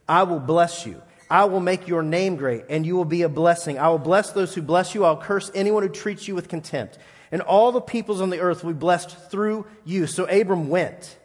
I 0.07 0.23
will 0.23 0.39
bless 0.39 0.85
you. 0.85 1.01
I 1.29 1.45
will 1.45 1.61
make 1.61 1.87
your 1.87 2.03
name 2.03 2.35
great, 2.35 2.65
and 2.69 2.85
you 2.85 2.97
will 2.97 3.05
be 3.05 3.21
a 3.21 3.29
blessing. 3.29 3.79
I 3.79 3.87
will 3.87 3.97
bless 3.97 4.31
those 4.31 4.53
who 4.53 4.61
bless 4.61 4.93
you. 4.93 5.05
I'll 5.05 5.15
curse 5.15 5.49
anyone 5.55 5.83
who 5.83 5.89
treats 5.89 6.27
you 6.27 6.35
with 6.35 6.49
contempt 6.49 6.97
and 7.31 7.41
all 7.41 7.71
the 7.71 7.81
peoples 7.81 8.21
on 8.21 8.29
the 8.29 8.39
earth 8.39 8.63
will 8.63 8.73
be 8.73 8.79
blessed 8.79 9.17
through 9.29 9.65
you. 9.85 10.05
So 10.05 10.25
Abram 10.25 10.67
went. 10.67 11.17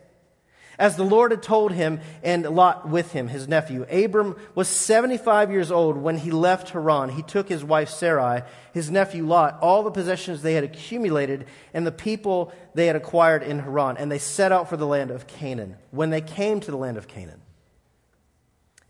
As 0.78 0.96
the 0.96 1.04
Lord 1.04 1.30
had 1.30 1.42
told 1.42 1.72
him, 1.72 2.00
and 2.22 2.44
Lot 2.44 2.88
with 2.88 3.12
him, 3.12 3.28
his 3.28 3.48
nephew. 3.48 3.84
Abram 3.90 4.36
was 4.54 4.68
75 4.68 5.50
years 5.50 5.70
old 5.70 5.96
when 5.96 6.18
he 6.18 6.30
left 6.30 6.70
Haran. 6.70 7.10
He 7.10 7.22
took 7.22 7.48
his 7.48 7.64
wife 7.64 7.88
Sarai, 7.88 8.42
his 8.74 8.90
nephew 8.90 9.26
Lot, 9.26 9.58
all 9.62 9.82
the 9.82 9.90
possessions 9.90 10.42
they 10.42 10.54
had 10.54 10.64
accumulated, 10.64 11.46
and 11.72 11.86
the 11.86 11.92
people 11.92 12.52
they 12.74 12.86
had 12.86 12.96
acquired 12.96 13.42
in 13.42 13.60
Haran, 13.60 13.96
and 13.96 14.12
they 14.12 14.18
set 14.18 14.52
out 14.52 14.68
for 14.68 14.76
the 14.76 14.86
land 14.86 15.10
of 15.10 15.26
Canaan. 15.26 15.76
When 15.90 16.10
they 16.10 16.20
came 16.20 16.60
to 16.60 16.70
the 16.70 16.76
land 16.76 16.98
of 16.98 17.08
Canaan, 17.08 17.40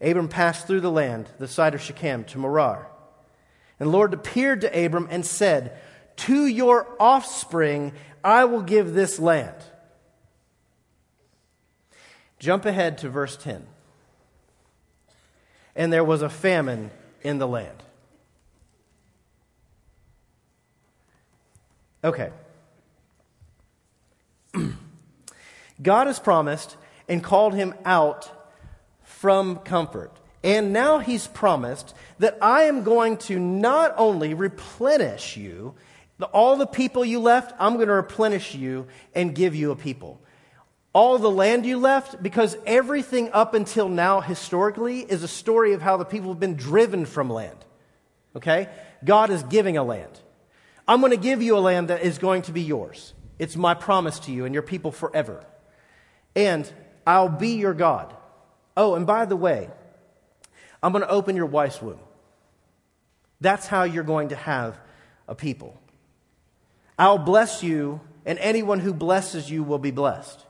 Abram 0.01 0.29
passed 0.29 0.67
through 0.67 0.81
the 0.81 0.91
land, 0.91 1.29
the 1.39 1.49
side 1.49 1.75
of 1.75 1.81
Shechem, 1.81 2.25
to 2.25 2.39
Moreh. 2.39 2.87
And 3.79 3.89
the 3.89 3.93
Lord 3.93 4.13
appeared 4.13 4.63
to 4.63 4.85
Abram 4.85 5.09
and 5.11 5.25
said, 5.25 5.79
to 6.17 6.47
your 6.47 6.87
offspring 6.99 7.93
I 8.25 8.45
will 8.47 8.63
give 8.63 8.95
this 8.95 9.19
land. 9.19 9.55
Jump 12.39 12.65
ahead 12.65 12.99
to 12.99 13.09
verse 13.09 13.37
10. 13.37 13.67
And 15.75 15.93
there 15.93 16.05
was 16.05 16.23
a 16.23 16.29
famine 16.29 16.91
in 17.23 17.39
the 17.39 17.49
land. 17.49 17.83
Okay. 22.05 22.31
God 25.83 26.07
has 26.07 26.19
promised 26.19 26.77
and 27.09 27.23
called 27.23 27.55
him 27.55 27.75
out 27.85 28.31
from 29.03 29.57
comfort. 29.57 30.13
And 30.45 30.73
now 30.73 30.99
he's 30.99 31.27
promised 31.27 31.95
that 32.19 32.39
I 32.41 32.63
am 32.63 32.85
going 32.85 33.17
to 33.19 33.39
not 33.39 33.95
only 33.97 34.35
replenish 34.35 35.37
you 35.37 35.75
all 36.33 36.57
the 36.57 36.67
people 36.67 37.05
you 37.05 37.21
left, 37.21 37.55
I'm 37.59 37.75
going 37.75 37.89
to 37.89 37.95
replenish 37.95 38.55
you 38.55 38.87
and 39.15 39.35
give 39.35 39.55
you 39.55 39.71
a 39.71 39.77
people. 39.77 40.21
All 40.97 41.19
the 41.19 41.31
land 41.31 41.67
you 41.67 41.77
left, 41.77 42.23
because 42.23 42.57
everything 42.65 43.31
up 43.35 43.53
until 43.53 43.87
now, 43.87 44.23
historically, 44.23 45.01
is 45.01 45.23
a 45.23 45.29
story 45.29 45.75
of 45.75 45.83
how 45.83 45.99
the 45.99 46.07
people 46.07 46.31
have 46.31 46.41
been 46.41 46.57
driven 46.57 47.05
from 47.05 47.29
land. 47.29 47.59
Okay? 48.35 48.71
God 49.05 49.29
is 49.29 49.43
giving 49.43 49.77
a 49.77 49.83
land. 49.83 50.19
I'm 50.89 51.01
going 51.01 51.11
to 51.11 51.19
give 51.19 51.43
you 51.43 51.59
a 51.59 51.61
land 51.61 51.89
that 51.89 52.01
is 52.01 52.17
going 52.17 52.41
to 52.49 52.53
be 52.53 52.63
yours. 52.63 53.13
It's 53.39 53.57
my 53.57 53.75
promise 53.75 54.21
to 54.21 54.33
you 54.33 54.47
and 54.47 54.55
your 54.55 54.63
people 54.63 54.91
forever. 54.91 55.45
And 56.35 56.67
I'll 57.07 57.29
be 57.29 57.57
your 57.57 57.75
God. 57.75 58.17
Oh, 58.75 58.95
and 58.95 59.07
by 59.07 59.27
the 59.27 59.37
way, 59.37 59.69
I'm 60.83 60.93
going 60.93 61.05
to 61.05 61.11
open 61.11 61.37
your 61.37 61.45
wife's 61.45 61.83
womb. 61.83 62.01
That's 63.43 63.67
how 63.67 63.83
you're 63.83 64.03
going 64.03 64.29
to 64.29 64.37
have 64.37 64.79
a 65.29 65.35
people. 65.35 65.79
I'll 66.99 67.19
bless 67.19 67.63
you, 67.63 68.01
and 68.25 68.39
anyone 68.39 68.81
who 68.81 68.95
blesses 68.95 69.51
you 69.51 69.63
will 69.63 69.79
be 69.79 69.91
blessed. 69.91 70.43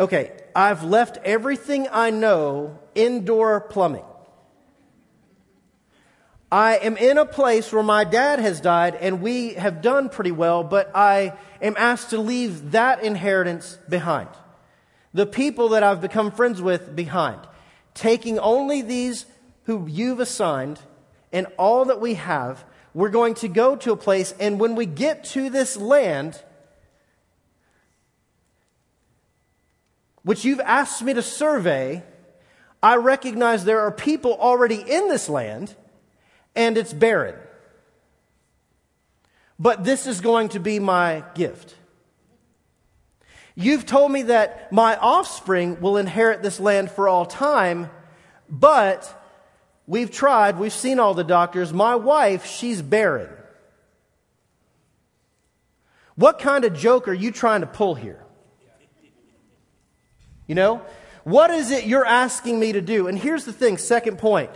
Okay, 0.00 0.32
I've 0.54 0.84
left 0.84 1.18
everything 1.24 1.88
I 1.90 2.10
know 2.10 2.78
indoor 2.94 3.60
plumbing. 3.60 4.04
I 6.50 6.76
am 6.76 6.96
in 6.96 7.18
a 7.18 7.26
place 7.26 7.72
where 7.72 7.82
my 7.82 8.04
dad 8.04 8.38
has 8.38 8.60
died 8.60 8.94
and 8.94 9.20
we 9.20 9.54
have 9.54 9.82
done 9.82 10.08
pretty 10.08 10.30
well, 10.30 10.64
but 10.64 10.90
I 10.94 11.36
am 11.60 11.74
asked 11.76 12.10
to 12.10 12.18
leave 12.18 12.70
that 12.70 13.02
inheritance 13.02 13.76
behind. 13.88 14.28
The 15.12 15.26
people 15.26 15.70
that 15.70 15.82
I've 15.82 16.00
become 16.00 16.30
friends 16.30 16.62
with 16.62 16.94
behind. 16.94 17.40
Taking 17.92 18.38
only 18.38 18.82
these 18.82 19.26
who 19.64 19.86
you've 19.88 20.20
assigned 20.20 20.78
and 21.32 21.48
all 21.58 21.86
that 21.86 22.00
we 22.00 22.14
have 22.14 22.64
we're 22.94 23.10
going 23.10 23.34
to 23.34 23.48
go 23.48 23.76
to 23.76 23.92
a 23.92 23.96
place, 23.96 24.34
and 24.40 24.58
when 24.58 24.74
we 24.74 24.86
get 24.86 25.22
to 25.24 25.50
this 25.50 25.76
land, 25.76 26.42
which 30.28 30.44
you've 30.44 30.60
asked 30.60 31.00
me 31.00 31.14
to 31.14 31.22
survey, 31.22 32.02
I 32.82 32.96
recognize 32.96 33.64
there 33.64 33.80
are 33.80 33.90
people 33.90 34.34
already 34.34 34.74
in 34.74 35.08
this 35.08 35.26
land, 35.26 35.74
and 36.54 36.76
it's 36.76 36.92
barren. 36.92 37.34
But 39.58 39.84
this 39.84 40.06
is 40.06 40.20
going 40.20 40.50
to 40.50 40.60
be 40.60 40.80
my 40.80 41.24
gift. 41.34 41.74
You've 43.54 43.86
told 43.86 44.12
me 44.12 44.24
that 44.24 44.70
my 44.70 44.98
offspring 44.98 45.80
will 45.80 45.96
inherit 45.96 46.42
this 46.42 46.60
land 46.60 46.90
for 46.90 47.08
all 47.08 47.24
time, 47.24 47.88
but 48.50 49.10
we've 49.86 50.10
tried, 50.10 50.58
we've 50.58 50.74
seen 50.74 50.98
all 50.98 51.14
the 51.14 51.24
doctors. 51.24 51.72
My 51.72 51.94
wife, 51.94 52.44
she's 52.44 52.82
barren. 52.82 53.30
What 56.16 56.38
kind 56.38 56.66
of 56.66 56.74
joke 56.74 57.08
are 57.08 57.14
you 57.14 57.32
trying 57.32 57.62
to 57.62 57.66
pull 57.66 57.94
here? 57.94 58.22
You 60.48 60.56
know? 60.56 60.82
What 61.22 61.50
is 61.50 61.70
it 61.70 61.84
you're 61.84 62.06
asking 62.06 62.58
me 62.58 62.72
to 62.72 62.80
do? 62.80 63.06
And 63.06 63.16
here's 63.16 63.44
the 63.44 63.52
thing, 63.52 63.78
second 63.78 64.18
point. 64.18 64.50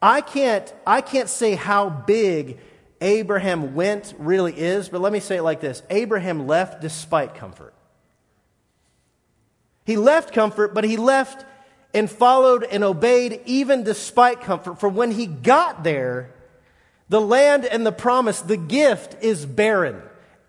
I 0.00 0.20
can't, 0.20 0.72
I 0.86 1.00
can't 1.00 1.28
say 1.28 1.54
how 1.54 1.90
big 1.90 2.58
Abraham 3.00 3.74
went 3.74 4.14
really 4.18 4.52
is, 4.56 4.88
but 4.88 5.00
let 5.00 5.12
me 5.12 5.20
say 5.20 5.38
it 5.38 5.42
like 5.42 5.60
this 5.60 5.82
Abraham 5.90 6.46
left 6.46 6.80
despite 6.80 7.34
comfort. 7.34 7.74
He 9.84 9.96
left 9.96 10.32
comfort, 10.34 10.74
but 10.74 10.84
he 10.84 10.96
left 10.96 11.44
and 11.92 12.10
followed 12.10 12.62
and 12.64 12.84
obeyed 12.84 13.40
even 13.46 13.82
despite 13.82 14.42
comfort. 14.42 14.78
For 14.78 14.88
when 14.88 15.10
he 15.10 15.26
got 15.26 15.82
there, 15.82 16.30
the 17.08 17.20
land 17.20 17.64
and 17.64 17.84
the 17.84 17.92
promise, 17.92 18.40
the 18.40 18.56
gift 18.56 19.22
is 19.22 19.44
barren. 19.46 20.00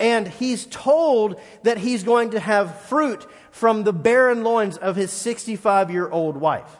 And 0.02 0.28
he's 0.28 0.66
told 0.66 1.40
that 1.62 1.78
he's 1.78 2.04
going 2.04 2.32
to 2.32 2.40
have 2.40 2.82
fruit 2.82 3.26
from 3.52 3.84
the 3.84 3.94
barren 3.94 4.44
loins 4.44 4.78
of 4.78 4.96
his 4.96 5.12
65 5.12 5.92
year 5.92 6.10
old 6.10 6.38
wife. 6.38 6.76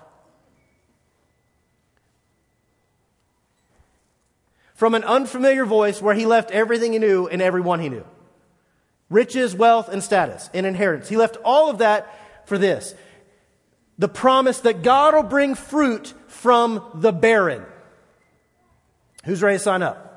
From 4.74 4.96
an 4.96 5.04
unfamiliar 5.04 5.66
voice 5.66 6.02
where 6.02 6.16
he 6.16 6.26
left 6.26 6.50
everything 6.50 6.94
he 6.94 7.00
knew 7.00 7.28
and 7.28 7.42
everyone 7.42 7.80
he 7.80 7.90
knew 7.90 8.06
riches, 9.12 9.54
wealth, 9.54 9.90
and 9.90 10.02
status, 10.02 10.50
and 10.54 10.66
inheritance. 10.66 11.10
He 11.10 11.18
left 11.18 11.38
all 11.44 11.70
of 11.70 11.78
that 11.80 12.48
for 12.48 12.58
this 12.58 12.96
the 14.00 14.10
promise 14.10 14.62
that 14.62 14.82
God 14.82 15.14
will 15.14 15.22
bring 15.22 15.54
fruit 15.54 16.16
from 16.26 16.84
the 16.96 17.12
barren. 17.12 17.64
Who's 19.26 19.44
ready 19.44 19.60
to 19.60 19.64
sign 19.64 19.84
up? 19.84 20.11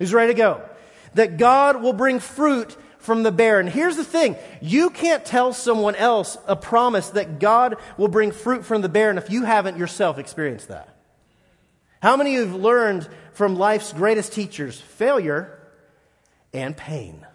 Who's 0.00 0.14
ready 0.14 0.32
to 0.32 0.36
go? 0.36 0.62
That 1.14 1.36
God 1.36 1.82
will 1.82 1.92
bring 1.92 2.18
fruit 2.18 2.76
from 2.98 3.22
the 3.22 3.30
barren. 3.30 3.66
Here's 3.66 3.96
the 3.96 4.04
thing 4.04 4.36
you 4.60 4.90
can't 4.90 5.24
tell 5.24 5.52
someone 5.52 5.94
else 5.94 6.36
a 6.46 6.56
promise 6.56 7.10
that 7.10 7.38
God 7.38 7.76
will 7.96 8.08
bring 8.08 8.32
fruit 8.32 8.64
from 8.64 8.82
the 8.82 8.88
barren 8.88 9.18
if 9.18 9.30
you 9.30 9.44
haven't 9.44 9.76
yourself 9.76 10.18
experienced 10.18 10.68
that. 10.68 10.96
How 12.02 12.16
many 12.16 12.36
of 12.36 12.46
you 12.46 12.52
have 12.52 12.60
learned 12.60 13.08
from 13.34 13.56
life's 13.56 13.92
greatest 13.92 14.32
teachers 14.32 14.80
failure 14.80 15.60
and 16.52 16.74
pain? 16.74 17.26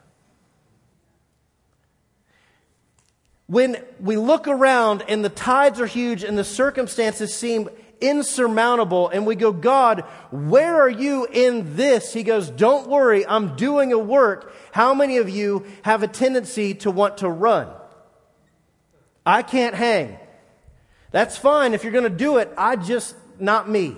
When 3.47 3.77
we 3.99 4.17
look 4.17 4.47
around 4.47 5.03
and 5.07 5.23
the 5.23 5.29
tides 5.29 5.79
are 5.79 5.85
huge 5.85 6.23
and 6.23 6.35
the 6.35 6.43
circumstances 6.43 7.31
seem 7.31 7.69
insurmountable 8.01 9.09
and 9.09 9.25
we 9.25 9.35
go, 9.35 9.51
God, 9.51 10.01
where 10.31 10.81
are 10.81 10.89
you 10.89 11.25
in 11.25 11.75
this? 11.75 12.13
He 12.13 12.23
goes, 12.23 12.49
Don't 12.49 12.89
worry, 12.89 13.25
I'm 13.25 13.55
doing 13.55 13.93
a 13.93 13.99
work. 13.99 14.53
How 14.71 14.93
many 14.93 15.17
of 15.17 15.29
you 15.29 15.65
have 15.83 16.03
a 16.03 16.07
tendency 16.07 16.73
to 16.75 16.91
want 16.91 17.19
to 17.19 17.29
run? 17.29 17.67
I 19.25 19.41
can't 19.41 19.75
hang. 19.75 20.17
That's 21.11 21.37
fine 21.37 21.73
if 21.73 21.83
you're 21.83 21.93
going 21.93 22.03
to 22.03 22.09
do 22.09 22.37
it. 22.37 22.51
I 22.57 22.75
just, 22.75 23.15
not 23.39 23.69
me. 23.69 23.95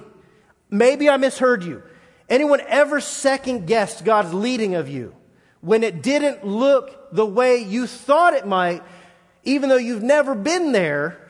Maybe 0.70 1.10
I 1.10 1.18
misheard 1.18 1.64
you. 1.64 1.84
Anyone 2.30 2.62
ever 2.68 3.00
second 3.02 3.68
guessed 3.68 4.06
God's 4.06 4.34
leading 4.34 4.76
of 4.76 4.88
you 4.90 5.16
when 5.62 5.84
it 5.84 6.04
didn't 6.04 6.46
look 6.46 7.12
the 7.12 7.26
way 7.26 7.58
you 7.58 7.88
thought 7.88 8.34
it 8.34 8.46
might? 8.46 8.84
even 9.48 9.70
though 9.70 9.78
you've 9.78 10.04
never 10.04 10.36
been 10.36 10.74
there, 10.74 11.26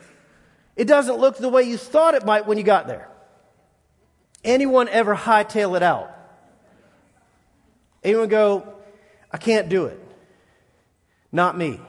it 0.78 0.86
doesn't 0.86 1.18
look 1.18 1.36
the 1.36 1.48
way 1.48 1.64
you 1.64 1.76
thought 1.76 2.14
it 2.14 2.24
might 2.24 2.46
when 2.46 2.56
you 2.56 2.64
got 2.64 2.86
there. 2.86 3.08
Anyone 4.44 4.88
ever 4.88 5.14
hightail 5.14 5.76
it 5.76 5.82
out? 5.82 6.16
Anyone 8.04 8.28
go, 8.28 8.74
I 9.32 9.38
can't 9.38 9.68
do 9.68 9.86
it? 9.86 10.00
Not 11.32 11.58
me. 11.58 11.80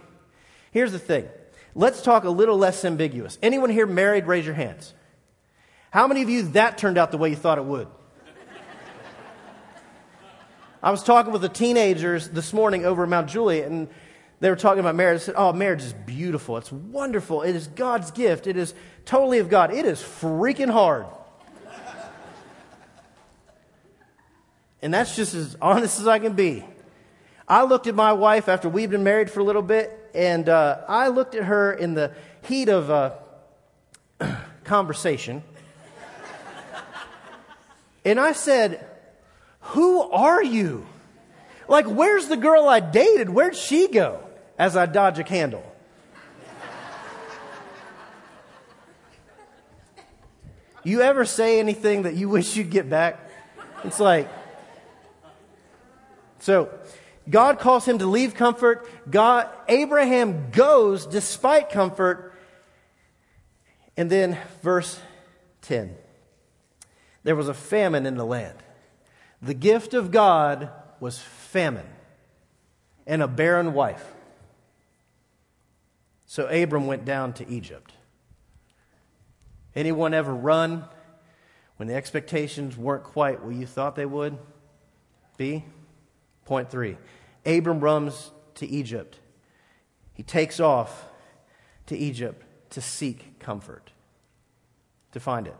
Here's 0.71 0.91
the 0.91 0.99
thing. 0.99 1.29
Let's 1.75 2.01
talk 2.01 2.23
a 2.23 2.31
little 2.31 2.57
less 2.57 2.83
ambiguous. 2.83 3.37
Anyone 3.43 3.69
here 3.69 3.85
married? 3.85 4.25
Raise 4.25 4.43
your 4.45 4.55
hands. 4.55 4.93
How 5.91 6.07
many 6.07 6.23
of 6.23 6.29
you 6.29 6.41
that 6.49 6.79
turned 6.79 6.97
out 6.97 7.11
the 7.11 7.17
way 7.19 7.29
you 7.29 7.35
thought 7.35 7.59
it 7.59 7.65
would? 7.65 7.87
I 10.81 10.89
was 10.89 11.03
talking 11.03 11.31
with 11.31 11.43
the 11.43 11.49
teenagers 11.49 12.29
this 12.29 12.53
morning 12.53 12.85
over 12.85 13.03
at 13.03 13.09
Mount 13.09 13.29
Juliet, 13.29 13.69
and 13.69 13.87
they 14.39 14.49
were 14.49 14.55
talking 14.55 14.79
about 14.79 14.95
marriage. 14.95 15.21
I 15.21 15.23
said, 15.23 15.35
Oh, 15.37 15.51
marriage 15.51 15.83
is 15.83 15.93
beautiful. 15.93 16.57
It's 16.57 16.71
wonderful. 16.71 17.41
It 17.41 17.55
is 17.55 17.67
God's 17.67 18.11
gift. 18.11 18.47
It 18.47 18.55
is 18.55 18.73
totally 19.05 19.39
of 19.39 19.49
God. 19.49 19.73
It 19.73 19.85
is 19.85 19.99
freaking 19.99 20.69
hard. 20.69 21.05
and 24.81 24.93
that's 24.93 25.15
just 25.15 25.33
as 25.33 25.57
honest 25.61 25.99
as 25.99 26.07
I 26.07 26.19
can 26.19 26.33
be. 26.33 26.63
I 27.47 27.63
looked 27.63 27.87
at 27.87 27.95
my 27.95 28.13
wife 28.13 28.47
after 28.47 28.69
we'd 28.69 28.91
been 28.91 29.03
married 29.03 29.29
for 29.29 29.39
a 29.39 29.43
little 29.43 29.63
bit, 29.63 30.11
and 30.13 30.47
uh, 30.47 30.81
I 30.87 31.07
looked 31.09 31.35
at 31.35 31.43
her 31.45 31.73
in 31.73 31.95
the 31.95 32.13
heat 32.43 32.69
of 32.69 32.89
uh, 32.89 33.13
conversation. 34.63 35.43
and 38.05 38.19
I 38.19 38.31
said, 38.31 38.85
Who 39.61 40.01
are 40.01 40.43
you? 40.43 40.85
Like, 41.67 41.87
where's 41.87 42.27
the 42.27 42.37
girl 42.37 42.69
I 42.69 42.79
dated? 42.79 43.29
Where'd 43.29 43.55
she 43.55 43.89
go? 43.89 44.23
As 44.59 44.75
I 44.75 44.85
dodge 44.85 45.17
a 45.17 45.23
candle. 45.23 45.63
You 50.83 51.01
ever 51.01 51.23
say 51.25 51.59
anything 51.59 52.03
that 52.03 52.15
you 52.15 52.29
wish 52.29 52.55
you'd 52.55 52.69
get 52.69 52.89
back? 52.89 53.29
It's 53.85 53.99
like, 53.99 54.27
so 56.39 56.69
God 57.29 57.59
calls 57.59 57.85
him 57.85 57.99
to 57.99 58.05
leave 58.05 58.33
comfort. 58.33 58.87
God, 59.09 59.47
Abraham 59.67 60.51
goes 60.51 61.05
despite 61.05 61.69
comfort. 61.69 62.33
And 63.95 64.09
then 64.09 64.37
verse 64.61 64.99
10. 65.63 65.95
There 67.23 67.35
was 67.35 67.49
a 67.49 67.53
famine 67.53 68.05
in 68.05 68.15
the 68.15 68.25
land. 68.25 68.57
The 69.41 69.53
gift 69.53 69.93
of 69.93 70.11
God 70.11 70.69
was 70.99 71.19
famine 71.19 71.87
and 73.05 73.21
a 73.21 73.27
barren 73.27 73.73
wife. 73.73 74.05
So 76.29 76.45
Abram 76.45 76.85
went 76.85 77.05
down 77.05 77.33
to 77.33 77.49
Egypt. 77.49 77.91
Anyone 79.75 80.13
ever 80.13 80.31
run 80.31 80.85
when 81.77 81.87
the 81.87 81.95
expectations 81.95 82.77
weren't 82.77 83.03
quite 83.03 83.43
what 83.43 83.55
you 83.55 83.65
thought 83.65 83.95
they 83.95 84.05
would 84.05 84.37
be? 85.37 85.65
Point 86.45 86.69
three 86.69 86.97
Abram 87.47 87.79
runs 87.79 88.29
to 88.55 88.67
Egypt. 88.67 89.17
He 90.13 90.21
takes 90.21 90.59
off 90.59 91.07
to 91.87 91.97
Egypt 91.97 92.45
to 92.69 92.79
seek 92.79 93.39
comfort, 93.39 93.89
to 95.13 95.19
find 95.19 95.47
it. 95.47 95.57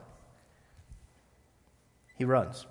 He 2.16 2.26
runs. 2.26 2.68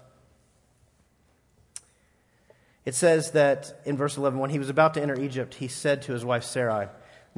It 2.85 2.95
says 2.95 3.33
that 3.33 3.81
in 3.85 3.97
verse 3.97 4.17
11, 4.17 4.39
when 4.39 4.51
he 4.51 4.61
was 4.61 4.69
about 4.71 4.95
to 4.95 5.03
enter 5.03 5.21
Egypt, 5.21 5.55
he 5.55 5.67
said 5.67 6.01
to 6.03 6.13
his 6.13 6.25
wife 6.25 6.45
Sarai, 6.45 6.87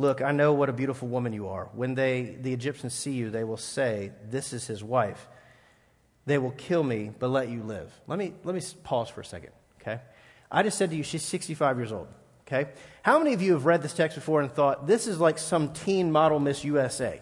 Look, 0.00 0.22
I 0.22 0.32
know 0.32 0.54
what 0.54 0.70
a 0.70 0.72
beautiful 0.72 1.08
woman 1.08 1.34
you 1.34 1.48
are. 1.48 1.68
When 1.74 1.94
they, 1.94 2.38
the 2.40 2.54
Egyptians 2.54 2.94
see 2.94 3.12
you, 3.12 3.28
they 3.28 3.44
will 3.44 3.58
say, 3.58 4.12
This 4.30 4.54
is 4.54 4.66
his 4.66 4.82
wife. 4.82 5.28
They 6.24 6.38
will 6.38 6.52
kill 6.52 6.82
me, 6.82 7.10
but 7.18 7.28
let 7.28 7.50
you 7.50 7.62
live. 7.62 7.92
Let 8.06 8.18
me, 8.18 8.32
let 8.44 8.54
me 8.54 8.62
pause 8.82 9.10
for 9.10 9.20
a 9.20 9.24
second, 9.24 9.50
okay? 9.80 10.00
I 10.50 10.62
just 10.62 10.78
said 10.78 10.88
to 10.90 10.96
you, 10.96 11.02
she's 11.02 11.22
65 11.22 11.76
years 11.76 11.92
old, 11.92 12.08
okay? 12.46 12.70
How 13.02 13.18
many 13.18 13.34
of 13.34 13.42
you 13.42 13.52
have 13.52 13.66
read 13.66 13.82
this 13.82 13.92
text 13.92 14.14
before 14.14 14.40
and 14.40 14.50
thought, 14.50 14.86
This 14.86 15.06
is 15.06 15.20
like 15.20 15.36
some 15.36 15.74
teen 15.74 16.10
model 16.10 16.40
Miss 16.40 16.64
USA? 16.64 17.20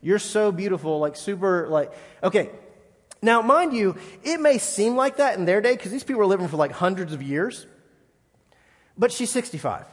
You're 0.00 0.18
so 0.18 0.50
beautiful, 0.52 0.98
like 0.98 1.16
super, 1.16 1.68
like, 1.68 1.92
okay. 2.22 2.48
Now, 3.20 3.42
mind 3.42 3.74
you, 3.74 3.96
it 4.22 4.40
may 4.40 4.56
seem 4.56 4.96
like 4.96 5.18
that 5.18 5.38
in 5.38 5.44
their 5.44 5.60
day 5.60 5.76
because 5.76 5.92
these 5.92 6.04
people 6.04 6.20
were 6.20 6.26
living 6.26 6.48
for 6.48 6.56
like 6.56 6.72
hundreds 6.72 7.12
of 7.12 7.22
years, 7.22 7.66
but 8.96 9.12
she's 9.12 9.30
65. 9.30 9.84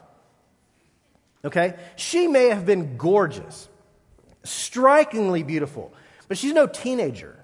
Okay? 1.45 1.75
She 1.95 2.27
may 2.27 2.49
have 2.49 2.65
been 2.65 2.97
gorgeous, 2.97 3.67
strikingly 4.43 5.43
beautiful, 5.43 5.93
but 6.27 6.37
she's 6.37 6.53
no 6.53 6.67
teenager. 6.67 7.37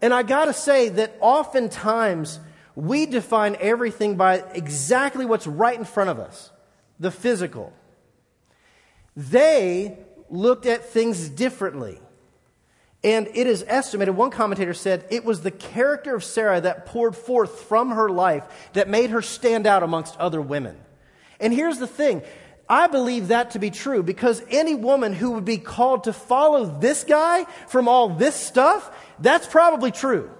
And 0.00 0.12
I 0.12 0.22
gotta 0.22 0.52
say 0.52 0.88
that 0.90 1.16
oftentimes 1.20 2.40
we 2.74 3.06
define 3.06 3.56
everything 3.60 4.16
by 4.16 4.42
exactly 4.54 5.24
what's 5.24 5.46
right 5.46 5.78
in 5.78 5.84
front 5.84 6.10
of 6.10 6.18
us 6.18 6.50
the 6.98 7.10
physical. 7.10 7.72
They 9.16 9.98
looked 10.30 10.66
at 10.66 10.84
things 10.84 11.28
differently. 11.28 11.98
And 13.04 13.28
it 13.34 13.48
is 13.48 13.64
estimated, 13.66 14.14
one 14.14 14.30
commentator 14.30 14.74
said, 14.74 15.04
it 15.10 15.24
was 15.24 15.40
the 15.40 15.50
character 15.50 16.14
of 16.14 16.22
Sarah 16.22 16.60
that 16.60 16.86
poured 16.86 17.16
forth 17.16 17.62
from 17.62 17.90
her 17.90 18.08
life 18.08 18.44
that 18.74 18.88
made 18.88 19.10
her 19.10 19.20
stand 19.20 19.66
out 19.66 19.82
amongst 19.82 20.16
other 20.18 20.40
women. 20.40 20.78
And 21.40 21.52
here's 21.52 21.78
the 21.78 21.88
thing 21.88 22.22
I 22.72 22.86
believe 22.86 23.28
that 23.28 23.50
to 23.50 23.58
be 23.58 23.70
true 23.70 24.02
because 24.02 24.42
any 24.48 24.74
woman 24.74 25.12
who 25.12 25.32
would 25.32 25.44
be 25.44 25.58
called 25.58 26.04
to 26.04 26.14
follow 26.14 26.64
this 26.80 27.04
guy 27.04 27.44
from 27.68 27.86
all 27.86 28.08
this 28.08 28.34
stuff, 28.34 28.90
that's 29.18 29.46
probably 29.46 29.90
true. 29.90 30.30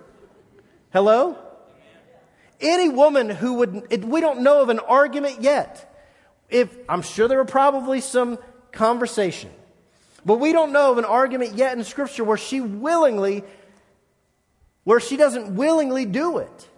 Hello? 0.95 1.37
Any 2.59 2.89
woman 2.89 3.29
who 3.29 3.57
would, 3.59 4.03
we 4.05 4.23
don't 4.23 4.41
know 4.41 4.63
of 4.63 4.71
an 4.71 4.79
argument 4.79 5.43
yet. 5.43 5.95
If, 6.49 6.75
I'm 6.89 7.03
sure 7.03 7.29
there 7.29 7.37
were 7.37 7.45
probably 7.45 8.01
some 8.01 8.39
conversation. 8.73 9.51
But 10.25 10.37
we 10.37 10.53
don't 10.53 10.73
know 10.73 10.91
of 10.91 10.97
an 10.97 11.05
argument 11.05 11.57
yet 11.57 11.77
in 11.77 11.85
Scripture 11.85 12.25
where 12.25 12.39
she 12.39 12.63
willingly, 12.63 13.45
where 14.85 15.01
she 15.01 15.19
doesn't 15.19 15.55
willingly 15.55 16.07
do 16.07 16.39
it. 16.39 16.69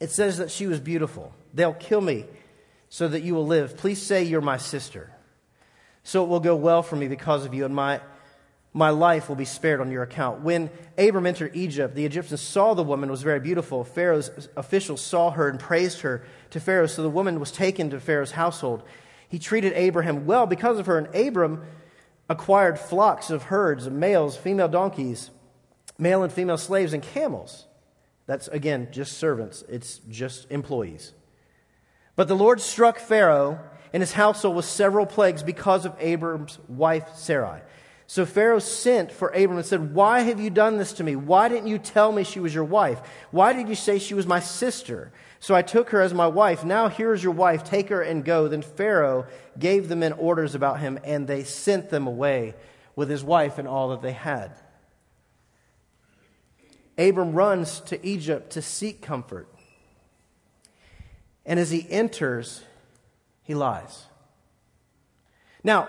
It 0.00 0.10
says 0.10 0.36
that 0.36 0.50
she 0.50 0.66
was 0.66 0.80
beautiful. 0.80 1.32
They'll 1.54 1.72
kill 1.72 2.02
me 2.02 2.26
so 2.96 3.06
that 3.06 3.22
you 3.22 3.34
will 3.34 3.46
live. 3.46 3.76
Please 3.76 4.00
say 4.00 4.22
you're 4.22 4.40
my 4.40 4.56
sister. 4.56 5.12
So 6.02 6.24
it 6.24 6.28
will 6.28 6.40
go 6.40 6.56
well 6.56 6.82
for 6.82 6.96
me 6.96 7.08
because 7.08 7.44
of 7.44 7.52
you, 7.52 7.66
and 7.66 7.74
my, 7.74 8.00
my 8.72 8.88
life 8.88 9.28
will 9.28 9.36
be 9.36 9.44
spared 9.44 9.82
on 9.82 9.90
your 9.90 10.02
account. 10.02 10.40
When 10.40 10.70
Abram 10.96 11.26
entered 11.26 11.54
Egypt, 11.54 11.94
the 11.94 12.06
Egyptians 12.06 12.40
saw 12.40 12.72
the 12.72 12.82
woman 12.82 13.10
was 13.10 13.20
very 13.20 13.38
beautiful. 13.38 13.84
Pharaoh's 13.84 14.48
officials 14.56 15.02
saw 15.02 15.30
her 15.32 15.46
and 15.46 15.60
praised 15.60 16.00
her 16.00 16.24
to 16.48 16.58
Pharaoh, 16.58 16.86
so 16.86 17.02
the 17.02 17.10
woman 17.10 17.38
was 17.38 17.52
taken 17.52 17.90
to 17.90 18.00
Pharaoh's 18.00 18.30
household. 18.30 18.82
He 19.28 19.38
treated 19.38 19.74
Abraham 19.74 20.24
well 20.24 20.46
because 20.46 20.78
of 20.78 20.86
her, 20.86 20.96
and 20.96 21.14
Abram 21.14 21.64
acquired 22.30 22.78
flocks 22.78 23.28
of 23.28 23.42
herds 23.42 23.86
of 23.86 23.92
males, 23.92 24.38
female 24.38 24.68
donkeys, 24.68 25.28
male 25.98 26.22
and 26.22 26.32
female 26.32 26.56
slaves, 26.56 26.94
and 26.94 27.02
camels. 27.02 27.66
That's, 28.24 28.48
again, 28.48 28.88
just 28.90 29.18
servants, 29.18 29.64
it's 29.68 29.98
just 30.08 30.50
employees. 30.50 31.12
But 32.16 32.28
the 32.28 32.36
Lord 32.36 32.60
struck 32.60 32.98
Pharaoh 32.98 33.60
and 33.92 34.02
his 34.02 34.12
household 34.12 34.56
with 34.56 34.64
several 34.64 35.06
plagues 35.06 35.42
because 35.42 35.84
of 35.84 35.94
Abram's 36.00 36.58
wife 36.66 37.14
Sarai. 37.14 37.60
So 38.08 38.24
Pharaoh 38.24 38.60
sent 38.60 39.10
for 39.10 39.28
Abram 39.28 39.58
and 39.58 39.66
said, 39.66 39.94
Why 39.94 40.20
have 40.20 40.40
you 40.40 40.48
done 40.48 40.78
this 40.78 40.92
to 40.94 41.04
me? 41.04 41.16
Why 41.16 41.48
didn't 41.48 41.66
you 41.66 41.78
tell 41.78 42.12
me 42.12 42.22
she 42.22 42.40
was 42.40 42.54
your 42.54 42.64
wife? 42.64 43.00
Why 43.32 43.52
did 43.52 43.68
you 43.68 43.74
say 43.74 43.98
she 43.98 44.14
was 44.14 44.26
my 44.26 44.38
sister? 44.38 45.12
So 45.40 45.54
I 45.54 45.62
took 45.62 45.90
her 45.90 46.00
as 46.00 46.14
my 46.14 46.28
wife. 46.28 46.64
Now 46.64 46.88
here 46.88 47.12
is 47.12 47.22
your 47.22 47.32
wife. 47.32 47.64
Take 47.64 47.88
her 47.88 48.00
and 48.00 48.24
go. 48.24 48.46
Then 48.46 48.62
Pharaoh 48.62 49.26
gave 49.58 49.88
the 49.88 49.96
men 49.96 50.12
orders 50.12 50.54
about 50.54 50.80
him, 50.80 50.98
and 51.04 51.26
they 51.26 51.42
sent 51.42 51.90
them 51.90 52.06
away 52.06 52.54
with 52.94 53.10
his 53.10 53.24
wife 53.24 53.58
and 53.58 53.66
all 53.66 53.88
that 53.90 54.02
they 54.02 54.12
had. 54.12 54.52
Abram 56.96 57.32
runs 57.32 57.80
to 57.80 58.06
Egypt 58.06 58.50
to 58.50 58.62
seek 58.62 59.02
comfort. 59.02 59.48
And 61.46 61.58
as 61.60 61.70
he 61.70 61.86
enters, 61.88 62.62
he 63.42 63.54
lies. 63.54 64.06
Now, 65.62 65.88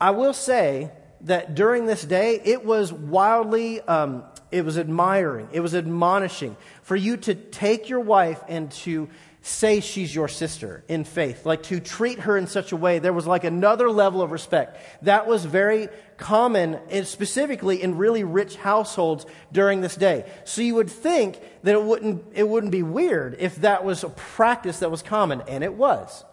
I 0.00 0.10
will 0.10 0.34
say 0.34 0.90
that 1.22 1.54
during 1.54 1.86
this 1.86 2.04
day, 2.04 2.40
it 2.44 2.64
was 2.64 2.92
wildly, 2.92 3.80
um, 3.80 4.24
it 4.50 4.64
was 4.64 4.76
admiring, 4.76 5.48
it 5.52 5.60
was 5.60 5.74
admonishing 5.74 6.56
for 6.82 6.96
you 6.96 7.16
to 7.18 7.34
take 7.34 7.88
your 7.88 8.00
wife 8.00 8.42
and 8.48 8.70
to 8.72 9.08
say 9.42 9.80
she's 9.80 10.14
your 10.14 10.28
sister 10.28 10.84
in 10.86 11.02
faith, 11.04 11.44
like 11.44 11.64
to 11.64 11.80
treat 11.80 12.20
her 12.20 12.36
in 12.36 12.46
such 12.46 12.70
a 12.70 12.76
way. 12.76 13.00
There 13.00 13.12
was 13.12 13.26
like 13.26 13.42
another 13.42 13.90
level 13.90 14.22
of 14.22 14.30
respect. 14.30 14.78
That 15.02 15.26
was 15.26 15.44
very 15.44 15.88
common, 16.16 16.78
specifically 17.04 17.82
in 17.82 17.96
really 17.96 18.22
rich 18.22 18.54
households 18.54 19.26
during 19.50 19.80
this 19.80 19.96
day. 19.96 20.30
So 20.44 20.62
you 20.62 20.76
would 20.76 20.88
think 20.88 21.40
that 21.64 21.74
it 21.74 21.82
wouldn't, 21.82 22.24
it 22.34 22.48
wouldn't 22.48 22.70
be 22.70 22.84
weird 22.84 23.36
if 23.40 23.56
that 23.56 23.84
was 23.84 24.04
a 24.04 24.10
practice 24.10 24.78
that 24.78 24.92
was 24.92 25.02
common, 25.02 25.42
and 25.48 25.64
it 25.64 25.74
was. 25.74 26.24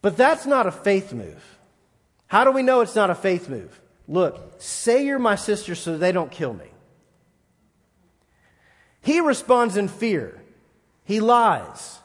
But 0.00 0.16
that's 0.16 0.46
not 0.46 0.68
a 0.68 0.72
faith 0.72 1.12
move. 1.12 1.58
How 2.28 2.44
do 2.44 2.52
we 2.52 2.62
know 2.62 2.80
it's 2.80 2.94
not 2.94 3.10
a 3.10 3.16
faith 3.16 3.48
move? 3.48 3.80
Look, 4.06 4.54
say 4.58 5.04
you're 5.04 5.18
my 5.18 5.34
sister 5.34 5.74
so 5.74 5.98
they 5.98 6.12
don't 6.12 6.30
kill 6.30 6.54
me. 6.54 6.66
He 9.00 9.18
responds 9.18 9.76
in 9.76 9.88
fear. 9.88 10.40
He 11.08 11.20
lies. 11.20 12.00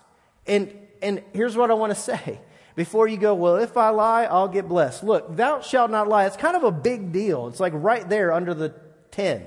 And, 0.47 0.73
and 1.01 1.21
here's 1.33 1.57
what 1.57 1.69
I 1.69 1.73
want 1.73 1.91
to 1.91 1.99
say. 1.99 2.39
Before 2.73 3.05
you 3.05 3.17
go, 3.17 3.35
well, 3.35 3.57
if 3.57 3.75
I 3.75 3.89
lie, 3.89 4.23
I'll 4.23 4.47
get 4.47 4.69
blessed. 4.69 5.03
Look, 5.03 5.35
thou 5.35 5.59
shalt 5.59 5.91
not 5.91 6.07
lie. 6.07 6.25
It's 6.25 6.37
kind 6.37 6.55
of 6.55 6.63
a 6.63 6.71
big 6.71 7.11
deal. 7.11 7.49
It's 7.49 7.59
like 7.59 7.73
right 7.75 8.07
there 8.07 8.31
under 8.31 8.53
the 8.53 8.73
10. 9.11 9.43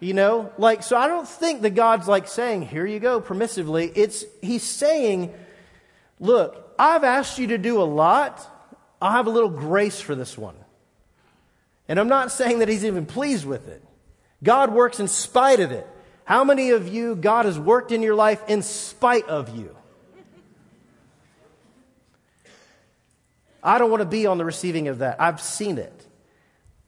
You 0.00 0.12
know, 0.12 0.52
like, 0.58 0.82
so 0.82 0.98
I 0.98 1.08
don't 1.08 1.26
think 1.26 1.62
that 1.62 1.70
God's 1.70 2.06
like 2.06 2.28
saying, 2.28 2.66
here 2.66 2.84
you 2.84 3.00
go, 3.00 3.22
permissively. 3.22 3.90
It's, 3.94 4.26
he's 4.42 4.62
saying, 4.62 5.32
look, 6.20 6.74
I've 6.78 7.04
asked 7.04 7.38
you 7.38 7.46
to 7.48 7.58
do 7.58 7.80
a 7.80 7.84
lot. 7.84 8.46
I'll 9.00 9.12
have 9.12 9.26
a 9.26 9.30
little 9.30 9.48
grace 9.48 9.98
for 9.98 10.14
this 10.14 10.36
one. 10.36 10.56
And 11.88 11.98
I'm 11.98 12.08
not 12.08 12.32
saying 12.32 12.58
that 12.58 12.68
he's 12.68 12.84
even 12.84 13.06
pleased 13.06 13.46
with 13.46 13.66
it. 13.66 13.82
God 14.44 14.74
works 14.74 15.00
in 15.00 15.08
spite 15.08 15.60
of 15.60 15.72
it. 15.72 15.86
How 16.30 16.44
many 16.44 16.70
of 16.70 16.86
you, 16.86 17.16
God 17.16 17.44
has 17.44 17.58
worked 17.58 17.90
in 17.90 18.02
your 18.02 18.14
life 18.14 18.40
in 18.46 18.62
spite 18.62 19.26
of 19.26 19.48
you? 19.58 19.76
I 23.64 23.78
don't 23.78 23.90
want 23.90 24.02
to 24.02 24.08
be 24.08 24.26
on 24.26 24.38
the 24.38 24.44
receiving 24.44 24.86
of 24.86 24.98
that. 24.98 25.20
I've 25.20 25.40
seen 25.40 25.76
it. 25.76 26.06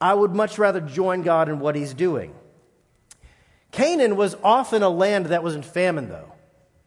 I 0.01 0.15
would 0.15 0.33
much 0.33 0.59
rather 0.59 0.81
join 0.81 1.23
God 1.23 1.49
in 1.49 1.59
what 1.59 1.75
He's 1.75 1.93
doing. 1.93 2.37
Canaan 3.73 4.15
was 4.15 4.37
often 4.45 4.85
a 4.85 4.89
land 4.89 5.27
that 5.27 5.43
was 5.43 5.57
in 5.57 5.65
famine, 5.65 6.09
though. 6.09 6.33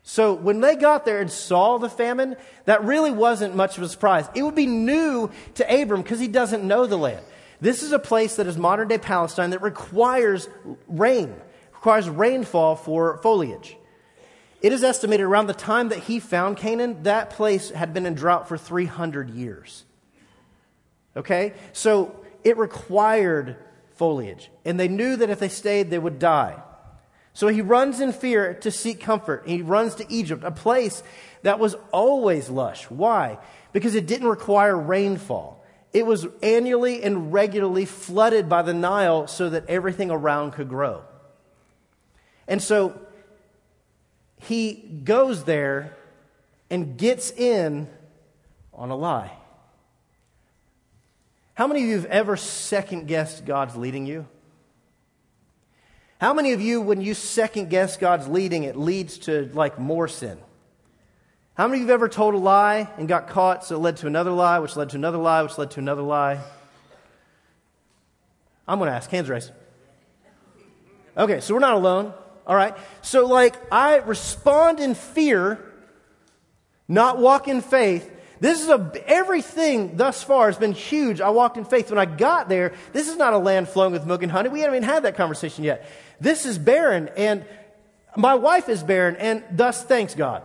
So 0.04 0.34
when 0.34 0.62
they 0.62 0.78
got 0.78 1.04
there 1.04 1.20
and 1.20 1.30
saw 1.30 1.78
the 1.78 1.90
famine, 1.90 2.38
that 2.64 2.86
really 2.86 3.12
wasn't 3.12 3.54
much 3.54 3.78
of 3.78 3.84
a 3.84 3.90
surprise. 3.90 4.30
It 4.34 4.44
would 4.44 4.56
be 4.56 4.66
new 4.66 5.30
to 5.56 5.82
Abram 5.82 6.04
because 6.04 6.22
he 6.22 6.30
doesn't 6.30 6.66
know 6.66 6.86
the 6.86 6.98
land. 6.98 7.26
This 7.60 7.84
is 7.84 7.92
a 7.92 8.00
place 8.00 8.38
that 8.38 8.48
is 8.48 8.58
modern 8.58 8.88
day 8.88 8.98
Palestine 8.98 9.50
that 9.50 9.62
requires 9.62 10.48
rain 10.88 11.36
requires 11.86 12.10
rainfall 12.10 12.76
for 12.76 13.20
foliage. 13.20 13.78
It 14.60 14.74
is 14.74 14.84
estimated 14.84 15.24
around 15.24 15.46
the 15.46 15.54
time 15.54 15.90
that 15.90 16.00
he 16.00 16.20
found 16.20 16.58
Canaan, 16.58 17.04
that 17.04 17.30
place 17.30 17.70
had 17.70 17.94
been 17.94 18.08
in 18.08 18.16
drought 18.16 18.48
for 18.48 18.58
300 18.58 19.30
years. 19.30 19.86
Okay? 21.16 21.54
So 21.74 22.16
it 22.44 22.58
required 22.58 23.58
foliage. 23.98 24.50
And 24.66 24.80
they 24.80 24.88
knew 24.88 25.16
that 25.16 25.30
if 25.30 25.38
they 25.38 25.48
stayed, 25.48 25.92
they 25.92 26.00
would 26.00 26.18
die. 26.18 26.60
So 27.34 27.50
he 27.50 27.62
runs 27.62 28.00
in 28.00 28.14
fear 28.14 28.56
to 28.62 28.72
seek 28.72 29.00
comfort. 29.00 29.44
He 29.46 29.62
runs 29.62 29.94
to 29.96 30.12
Egypt, 30.12 30.44
a 30.44 30.50
place 30.50 31.04
that 31.44 31.60
was 31.60 31.76
always 31.92 32.50
lush. 32.50 32.90
Why? 32.90 33.38
Because 33.74 33.94
it 33.94 34.08
didn't 34.08 34.30
require 34.30 34.76
rainfall. 34.76 35.64
It 35.94 36.08
was 36.08 36.26
annually 36.42 37.04
and 37.04 37.32
regularly 37.32 37.86
flooded 37.86 38.50
by 38.50 38.64
the 38.64 38.74
Nile 38.74 39.28
so 39.28 39.52
that 39.52 39.70
everything 39.70 40.10
around 40.10 40.54
could 40.54 40.68
grow. 40.68 41.04
And 42.48 42.62
so 42.62 43.00
he 44.42 44.74
goes 44.74 45.44
there 45.46 45.96
and 46.70 46.98
gets 46.98 47.32
in 47.32 47.88
on 48.74 48.92
a 48.92 48.96
lie. 48.96 49.32
How 51.54 51.68
many 51.68 51.84
of 51.84 51.88
you 51.90 51.96
have 51.96 52.06
ever 52.06 52.36
second 52.36 53.08
guessed 53.08 53.46
God's 53.46 53.76
leading 53.76 54.06
you? 54.06 54.28
How 56.20 56.34
many 56.34 56.54
of 56.54 56.62
you, 56.62 56.82
when 56.82 57.02
you 57.02 57.14
second 57.14 57.70
guess 57.70 57.98
God's 57.98 58.28
leading, 58.28 58.64
it 58.64 58.76
leads 58.76 59.18
to 59.20 59.50
like 59.54 59.80
more 59.80 60.08
sin? 60.08 60.38
How 61.56 61.68
many 61.68 61.80
of 61.82 61.88
you 61.88 61.92
have 61.92 62.02
ever 62.02 62.10
told 62.10 62.34
a 62.34 62.38
lie 62.38 62.90
and 62.98 63.08
got 63.08 63.30
caught, 63.30 63.64
so 63.64 63.76
it 63.76 63.80
led 63.80 63.98
to 63.98 64.08
another 64.08 64.32
lie, 64.32 64.60
which 64.60 64.76
led 64.76 64.90
to 64.90 64.98
another 64.98 65.18
lie, 65.18 65.42
which 65.42 65.58
led 65.58 65.72
to 65.72 65.80
another 65.80 66.02
lie? 66.02 66.40
I'm 68.68 68.80
going 68.80 68.90
to 68.90 68.96
ask. 68.96 69.10
Hands 69.10 69.30
raised. 69.30 69.52
Okay, 71.18 71.40
so 71.40 71.54
we're 71.54 71.62
not 71.62 71.76
alone. 71.76 72.14
All 72.48 72.56
right? 72.56 72.76
So, 73.02 73.26
like, 73.26 73.56
I 73.72 73.98
respond 73.98 74.80
in 74.80 74.96
fear, 74.96 75.60
not 76.88 77.18
walk 77.18 77.48
in 77.48 77.62
faith. 77.62 78.12
This 78.40 78.62
is 78.62 78.70
a, 78.70 78.92
everything 79.08 79.98
thus 79.98 80.22
far 80.22 80.48
has 80.48 80.58
been 80.58 80.74
huge. 80.74 81.22
I 81.22 81.30
walked 81.30 81.58
in 81.58 81.66
faith. 81.66 81.90
When 81.90 81.98
I 81.98 82.06
got 82.06 82.50
there, 82.50 82.74
this 82.94 83.08
is 83.08 83.16
not 83.16 83.34
a 83.34 83.38
land 83.38 83.70
flowing 83.70 83.94
with 83.94 84.06
milk 84.06 84.22
and 84.24 84.32
honey. 84.32 84.50
We 84.50 84.60
haven't 84.60 84.76
even 84.76 84.90
had 84.90 85.04
that 85.04 85.16
conversation 85.16 85.64
yet. 85.64 85.90
This 86.20 86.46
is 86.46 86.58
barren, 86.58 87.10
and 87.18 87.46
my 88.16 88.36
wife 88.36 88.70
is 88.70 88.84
barren, 88.84 89.16
and 89.16 89.44
thus 89.52 89.84
thanks 89.84 90.16
God. 90.16 90.44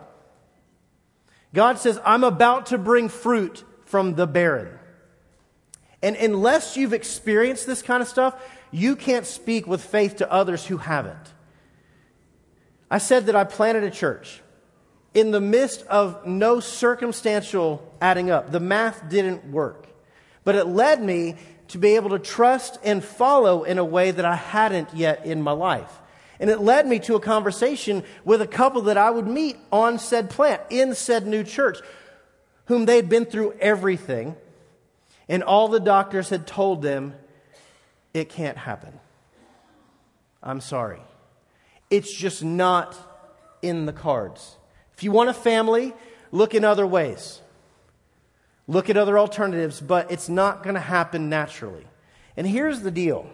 God 1.52 1.78
says, 1.78 2.00
I'm 2.04 2.24
about 2.24 2.66
to 2.66 2.78
bring 2.78 3.08
fruit 3.08 3.64
from 3.86 4.14
the 4.14 4.26
barren. 4.26 4.78
And 6.02 6.16
unless 6.16 6.76
you've 6.76 6.92
experienced 6.92 7.66
this 7.66 7.82
kind 7.82 8.02
of 8.02 8.08
stuff, 8.08 8.40
you 8.70 8.96
can't 8.96 9.26
speak 9.26 9.66
with 9.66 9.84
faith 9.84 10.16
to 10.16 10.32
others 10.32 10.64
who 10.64 10.78
haven't. 10.78 11.34
I 12.90 12.98
said 12.98 13.26
that 13.26 13.36
I 13.36 13.44
planted 13.44 13.84
a 13.84 13.90
church 13.90 14.42
in 15.14 15.30
the 15.30 15.40
midst 15.40 15.82
of 15.86 16.26
no 16.26 16.60
circumstantial 16.60 17.94
adding 18.00 18.30
up. 18.30 18.50
The 18.50 18.60
math 18.60 19.08
didn't 19.08 19.50
work. 19.50 19.86
but 20.44 20.54
it 20.54 20.66
led 20.66 21.02
me 21.02 21.36
to 21.68 21.78
be 21.78 21.94
able 21.96 22.10
to 22.10 22.18
trust 22.18 22.78
and 22.82 23.04
follow 23.04 23.64
in 23.64 23.78
a 23.78 23.84
way 23.84 24.10
that 24.10 24.24
I 24.24 24.34
hadn't 24.34 24.94
yet 24.94 25.24
in 25.26 25.42
my 25.42 25.52
life. 25.52 26.00
And 26.40 26.48
it 26.50 26.60
led 26.60 26.86
me 26.86 26.98
to 27.00 27.16
a 27.16 27.20
conversation 27.20 28.02
with 28.24 28.40
a 28.40 28.46
couple 28.46 28.82
that 28.82 28.96
I 28.96 29.10
would 29.10 29.26
meet 29.26 29.58
on 29.70 29.98
said 29.98 30.30
plant, 30.30 30.62
in 30.70 30.94
said 30.94 31.26
new 31.26 31.44
church, 31.44 31.78
whom 32.64 32.86
they'd 32.86 33.08
been 33.08 33.26
through 33.26 33.54
everything, 33.60 34.34
and 35.28 35.42
all 35.42 35.68
the 35.68 35.80
doctors 35.80 36.30
had 36.30 36.46
told 36.46 36.82
them, 36.82 37.14
it 38.14 38.30
can't 38.30 38.56
happen. 38.56 38.98
I'm 40.42 40.60
sorry. 40.60 41.00
It's 41.90 42.12
just 42.12 42.44
not 42.44 42.96
in 43.62 43.86
the 43.86 43.92
cards. 43.92 44.56
If 44.96 45.02
you 45.02 45.12
want 45.12 45.30
a 45.30 45.34
family, 45.34 45.92
look 46.30 46.54
in 46.54 46.64
other 46.64 46.86
ways. 46.86 47.40
Look 48.66 48.88
at 48.88 48.96
other 48.96 49.18
alternatives, 49.18 49.80
but 49.80 50.10
it's 50.12 50.28
not 50.28 50.62
going 50.62 50.74
to 50.74 50.80
happen 50.80 51.28
naturally. 51.28 51.84
And 52.36 52.46
here's 52.46 52.80
the 52.80 52.90
deal 52.90 53.28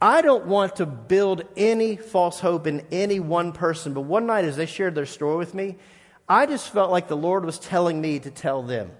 I 0.00 0.22
don't 0.22 0.46
want 0.46 0.76
to 0.76 0.86
build 0.86 1.44
any 1.56 1.96
false 1.96 2.40
hope 2.40 2.66
in 2.66 2.86
any 2.90 3.20
one 3.20 3.52
person, 3.52 3.92
but 3.92 4.02
one 4.02 4.26
night 4.26 4.44
as 4.44 4.56
they 4.56 4.66
shared 4.66 4.94
their 4.94 5.06
story 5.06 5.36
with 5.36 5.54
me, 5.54 5.76
I 6.28 6.46
just 6.46 6.70
felt 6.70 6.90
like 6.90 7.08
the 7.08 7.16
Lord 7.16 7.44
was 7.44 7.58
telling 7.58 8.00
me 8.00 8.18
to 8.18 8.30
tell 8.30 8.62
them. 8.62 8.92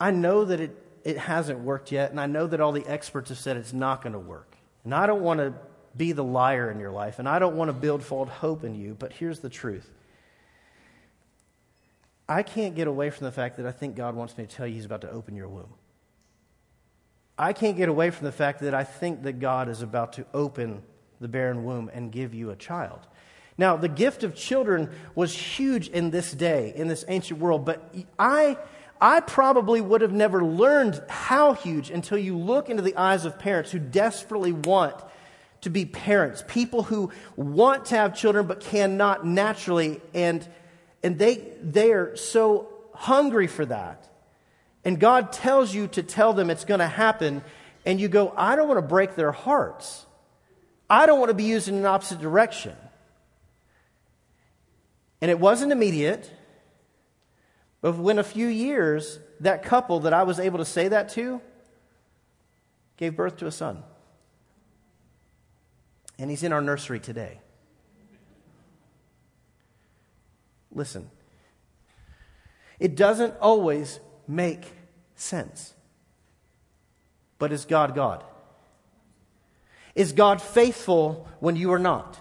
I 0.00 0.12
know 0.12 0.44
that 0.44 0.60
it, 0.60 0.76
it 1.04 1.18
hasn't 1.18 1.60
worked 1.60 1.92
yet, 1.92 2.10
and 2.10 2.20
I 2.20 2.26
know 2.26 2.46
that 2.46 2.60
all 2.60 2.72
the 2.72 2.86
experts 2.86 3.28
have 3.28 3.38
said 3.38 3.56
it's 3.56 3.72
not 3.72 4.02
going 4.02 4.12
to 4.12 4.18
work. 4.18 4.56
And 4.84 4.94
I 4.94 5.06
don't 5.06 5.22
want 5.22 5.40
to 5.40 5.54
be 5.96 6.12
the 6.12 6.24
liar 6.24 6.70
in 6.70 6.78
your 6.78 6.90
life, 6.90 7.18
and 7.18 7.28
I 7.28 7.38
don't 7.38 7.56
want 7.56 7.68
to 7.68 7.72
build 7.72 8.02
false 8.02 8.28
hope 8.28 8.64
in 8.64 8.74
you, 8.74 8.94
but 8.98 9.12
here's 9.12 9.40
the 9.40 9.48
truth 9.48 9.90
I 12.28 12.44
can't 12.44 12.76
get 12.76 12.86
away 12.86 13.10
from 13.10 13.24
the 13.24 13.32
fact 13.32 13.56
that 13.56 13.66
I 13.66 13.72
think 13.72 13.96
God 13.96 14.14
wants 14.14 14.38
me 14.38 14.46
to 14.46 14.54
tell 14.54 14.66
you 14.66 14.74
He's 14.74 14.84
about 14.84 15.00
to 15.00 15.10
open 15.10 15.34
your 15.34 15.48
womb. 15.48 15.74
I 17.36 17.52
can't 17.52 17.76
get 17.76 17.88
away 17.88 18.10
from 18.10 18.26
the 18.26 18.32
fact 18.32 18.60
that 18.60 18.74
I 18.74 18.84
think 18.84 19.22
that 19.22 19.40
God 19.40 19.68
is 19.68 19.82
about 19.82 20.12
to 20.14 20.26
open 20.32 20.82
the 21.20 21.28
barren 21.28 21.64
womb 21.64 21.90
and 21.92 22.12
give 22.12 22.34
you 22.34 22.50
a 22.50 22.56
child. 22.56 23.00
Now, 23.58 23.76
the 23.76 23.88
gift 23.88 24.22
of 24.24 24.34
children 24.34 24.90
was 25.14 25.34
huge 25.34 25.88
in 25.88 26.10
this 26.10 26.32
day, 26.32 26.72
in 26.74 26.86
this 26.86 27.04
ancient 27.08 27.40
world, 27.40 27.64
but 27.64 27.94
I, 28.18 28.56
I 29.00 29.20
probably 29.20 29.80
would 29.80 30.02
have 30.02 30.12
never 30.12 30.44
learned 30.44 31.02
how 31.08 31.54
huge 31.54 31.90
until 31.90 32.16
you 32.16 32.36
look 32.38 32.70
into 32.70 32.82
the 32.82 32.96
eyes 32.96 33.24
of 33.24 33.38
parents 33.38 33.70
who 33.70 33.78
desperately 33.78 34.52
want 34.52 35.02
to 35.62 35.70
be 35.70 35.84
parents, 35.84 36.42
people 36.48 36.84
who 36.84 37.10
want 37.36 37.86
to 37.86 37.96
have 37.96 38.16
children 38.16 38.46
but 38.46 38.60
cannot 38.60 39.26
naturally, 39.26 40.00
and 40.14 40.46
and 41.02 41.18
they, 41.18 41.52
they 41.62 41.92
are 41.92 42.16
so 42.16 42.68
hungry 42.94 43.46
for 43.46 43.64
that. 43.66 44.08
And 44.84 44.98
God 44.98 45.32
tells 45.32 45.74
you 45.74 45.88
to 45.88 46.02
tell 46.02 46.32
them 46.32 46.50
it's 46.50 46.64
going 46.64 46.80
to 46.80 46.86
happen, 46.86 47.42
and 47.84 48.00
you 48.00 48.08
go, 48.08 48.32
I 48.36 48.56
don't 48.56 48.68
want 48.68 48.78
to 48.78 48.86
break 48.86 49.14
their 49.14 49.32
hearts. 49.32 50.06
I 50.88 51.06
don't 51.06 51.18
want 51.18 51.30
to 51.30 51.34
be 51.34 51.44
used 51.44 51.68
in 51.68 51.74
an 51.76 51.86
opposite 51.86 52.20
direction. 52.20 52.76
And 55.20 55.30
it 55.30 55.38
wasn't 55.38 55.72
immediate, 55.72 56.30
but 57.80 57.96
within 57.96 58.18
a 58.18 58.24
few 58.24 58.48
years, 58.48 59.18
that 59.40 59.62
couple 59.62 60.00
that 60.00 60.12
I 60.12 60.22
was 60.22 60.38
able 60.38 60.58
to 60.58 60.64
say 60.64 60.88
that 60.88 61.10
to 61.10 61.40
gave 62.96 63.16
birth 63.16 63.36
to 63.38 63.46
a 63.46 63.52
son. 63.52 63.82
And 66.20 66.30
he's 66.30 66.42
in 66.42 66.52
our 66.52 66.60
nursery 66.60 67.00
today. 67.00 67.40
Listen, 70.70 71.10
it 72.78 72.94
doesn't 72.94 73.34
always 73.40 73.98
make 74.28 74.70
sense. 75.16 75.74
But 77.38 77.52
is 77.52 77.64
God 77.64 77.94
God? 77.94 78.22
Is 79.94 80.12
God 80.12 80.40
faithful 80.40 81.26
when 81.40 81.56
you 81.56 81.72
are 81.72 81.78
not? 81.78 82.20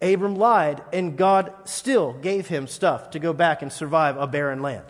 Abram 0.00 0.36
lied, 0.36 0.82
and 0.92 1.16
God 1.16 1.52
still 1.64 2.14
gave 2.14 2.48
him 2.48 2.66
stuff 2.66 3.10
to 3.10 3.18
go 3.18 3.32
back 3.32 3.62
and 3.62 3.70
survive 3.72 4.16
a 4.16 4.26
barren 4.26 4.62
land. 4.62 4.84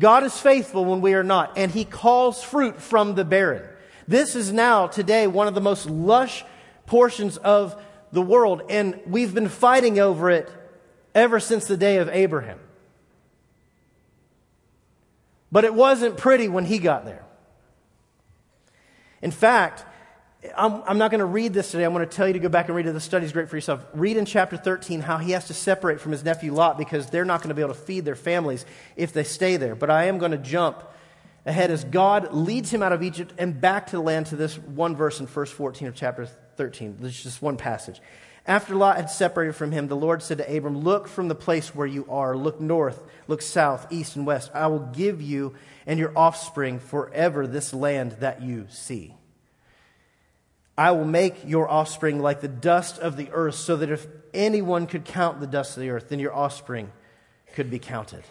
God 0.00 0.24
is 0.24 0.38
faithful 0.38 0.84
when 0.84 1.02
we 1.02 1.14
are 1.14 1.22
not, 1.22 1.56
and 1.56 1.70
He 1.70 1.84
calls 1.84 2.42
fruit 2.42 2.80
from 2.80 3.14
the 3.14 3.24
barren. 3.24 3.62
This 4.06 4.36
is 4.36 4.52
now, 4.52 4.86
today, 4.86 5.26
one 5.26 5.48
of 5.48 5.54
the 5.54 5.60
most 5.60 5.88
lush 5.88 6.44
portions 6.86 7.36
of 7.36 7.80
the 8.12 8.22
world, 8.22 8.62
and 8.68 9.00
we've 9.06 9.34
been 9.34 9.48
fighting 9.48 9.98
over 10.00 10.30
it 10.30 10.50
ever 11.14 11.40
since 11.40 11.66
the 11.66 11.76
day 11.76 11.98
of 11.98 12.08
Abraham. 12.08 12.58
But 15.52 15.64
it 15.64 15.74
wasn't 15.74 16.16
pretty 16.16 16.48
when 16.48 16.64
he 16.64 16.78
got 16.78 17.04
there. 17.04 17.24
In 19.22 19.30
fact, 19.30 19.84
I'm, 20.56 20.82
I'm 20.86 20.98
not 20.98 21.10
going 21.10 21.18
to 21.18 21.26
read 21.26 21.52
this 21.52 21.70
today. 21.70 21.84
I'm 21.84 21.92
going 21.92 22.08
to 22.08 22.16
tell 22.16 22.26
you 22.26 22.32
to 22.32 22.38
go 22.38 22.48
back 22.48 22.68
and 22.68 22.76
read 22.76 22.86
it. 22.86 22.92
The 22.92 23.00
study's 23.00 23.32
great 23.32 23.50
for 23.50 23.56
yourself. 23.56 23.84
Read 23.92 24.16
in 24.16 24.24
chapter 24.24 24.56
13 24.56 25.00
how 25.02 25.18
he 25.18 25.32
has 25.32 25.46
to 25.48 25.54
separate 25.54 26.00
from 26.00 26.12
his 26.12 26.24
nephew 26.24 26.54
Lot 26.54 26.78
because 26.78 27.10
they're 27.10 27.24
not 27.24 27.40
going 27.40 27.50
to 27.50 27.54
be 27.54 27.62
able 27.62 27.74
to 27.74 27.80
feed 27.80 28.04
their 28.04 28.16
families 28.16 28.64
if 28.96 29.12
they 29.12 29.24
stay 29.24 29.56
there. 29.56 29.74
But 29.74 29.90
I 29.90 30.04
am 30.04 30.18
going 30.18 30.30
to 30.30 30.38
jump 30.38 30.82
ahead 31.46 31.70
as 31.70 31.84
God 31.84 32.32
leads 32.32 32.70
him 32.70 32.82
out 32.82 32.92
of 32.92 33.02
Egypt 33.02 33.32
and 33.38 33.60
back 33.60 33.86
to 33.86 33.96
the 33.96 34.02
land 34.02 34.26
to 34.26 34.36
this 34.36 34.58
one 34.58 34.96
verse 34.96 35.20
in 35.20 35.26
verse 35.26 35.50
14 35.50 35.88
of 35.88 35.94
chapter 35.94 36.26
13. 36.56 36.98
There's 37.00 37.22
just 37.22 37.40
one 37.40 37.56
passage. 37.56 38.00
After 38.46 38.74
Lot 38.74 38.96
had 38.96 39.10
separated 39.10 39.54
from 39.54 39.70
him, 39.70 39.88
the 39.88 39.96
Lord 39.96 40.22
said 40.22 40.38
to 40.38 40.56
Abram, 40.56 40.78
Look 40.78 41.08
from 41.08 41.28
the 41.28 41.34
place 41.34 41.74
where 41.74 41.86
you 41.86 42.06
are. 42.08 42.36
Look 42.36 42.60
north, 42.60 43.02
look 43.28 43.42
south, 43.42 43.86
east, 43.90 44.16
and 44.16 44.26
west. 44.26 44.50
I 44.54 44.66
will 44.66 44.80
give 44.80 45.20
you 45.22 45.54
and 45.86 45.98
your 45.98 46.16
offspring 46.16 46.78
forever 46.78 47.46
this 47.46 47.74
land 47.74 48.12
that 48.20 48.42
you 48.42 48.66
see. 48.70 49.14
I 50.76 50.92
will 50.92 51.04
make 51.04 51.46
your 51.46 51.68
offspring 51.68 52.20
like 52.20 52.40
the 52.40 52.48
dust 52.48 52.98
of 52.98 53.16
the 53.16 53.28
earth, 53.32 53.56
so 53.56 53.76
that 53.76 53.90
if 53.90 54.06
anyone 54.32 54.86
could 54.86 55.04
count 55.04 55.40
the 55.40 55.46
dust 55.46 55.76
of 55.76 55.82
the 55.82 55.90
earth, 55.90 56.08
then 56.08 56.18
your 56.18 56.34
offspring 56.34 56.90
could 57.54 57.70
be 57.70 57.78
counted. 57.78 58.24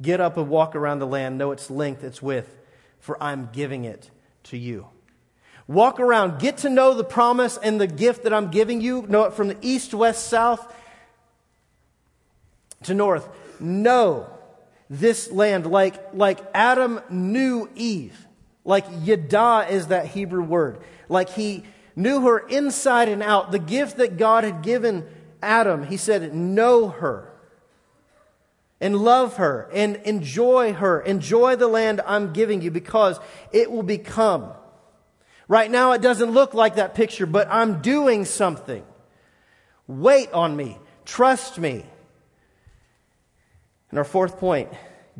Get 0.00 0.20
up 0.20 0.36
and 0.36 0.48
walk 0.48 0.76
around 0.76 1.00
the 1.00 1.06
land, 1.06 1.38
know 1.38 1.50
its 1.50 1.70
length, 1.70 2.04
its 2.04 2.22
width, 2.22 2.56
for 3.00 3.20
I'm 3.22 3.48
giving 3.52 3.84
it 3.84 4.10
to 4.44 4.56
you. 4.56 4.86
Walk 5.66 6.00
around, 6.00 6.40
get 6.40 6.58
to 6.58 6.70
know 6.70 6.94
the 6.94 7.04
promise 7.04 7.58
and 7.58 7.80
the 7.80 7.86
gift 7.86 8.22
that 8.22 8.32
I'm 8.32 8.50
giving 8.50 8.80
you. 8.80 9.04
Know 9.08 9.24
it 9.24 9.34
from 9.34 9.48
the 9.48 9.56
east, 9.60 9.92
west, 9.92 10.28
south 10.28 10.74
to 12.84 12.94
north. 12.94 13.28
Know 13.60 14.30
this 14.88 15.30
land 15.30 15.66
like, 15.66 16.14
like 16.14 16.38
Adam 16.54 17.00
knew 17.10 17.68
Eve. 17.74 18.26
Like 18.64 18.86
Yada 19.02 19.66
is 19.70 19.88
that 19.88 20.06
Hebrew 20.06 20.42
word. 20.42 20.78
Like 21.08 21.30
he 21.30 21.64
knew 21.96 22.22
her 22.22 22.38
inside 22.38 23.08
and 23.08 23.22
out. 23.22 23.50
The 23.50 23.58
gift 23.58 23.98
that 23.98 24.16
God 24.16 24.44
had 24.44 24.62
given 24.62 25.06
Adam, 25.42 25.84
he 25.84 25.96
said, 25.96 26.34
know 26.34 26.88
her 26.88 27.32
and 28.80 28.96
love 28.96 29.36
her 29.36 29.68
and 29.72 29.96
enjoy 30.04 30.72
her. 30.72 31.00
Enjoy 31.00 31.56
the 31.56 31.68
land 31.68 32.00
I'm 32.06 32.32
giving 32.32 32.62
you 32.62 32.70
because 32.70 33.18
it 33.52 33.70
will 33.70 33.82
become 33.82 34.52
Right 35.48 35.70
now, 35.70 35.92
it 35.92 36.02
doesn't 36.02 36.30
look 36.30 36.52
like 36.52 36.74
that 36.74 36.94
picture, 36.94 37.24
but 37.24 37.48
I'm 37.50 37.80
doing 37.80 38.26
something. 38.26 38.84
Wait 39.86 40.30
on 40.32 40.54
me. 40.54 40.76
Trust 41.06 41.58
me. 41.58 41.86
And 43.88 43.98
our 43.98 44.04
fourth 44.04 44.38
point 44.38 44.68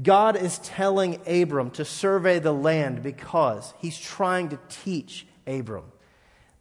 God 0.01 0.37
is 0.37 0.59
telling 0.59 1.19
Abram 1.27 1.71
to 1.73 1.85
survey 1.85 2.39
the 2.39 2.53
land 2.53 3.03
because 3.03 3.73
he's 3.79 3.99
trying 3.99 4.51
to 4.51 4.59
teach 4.69 5.27
Abram 5.47 5.87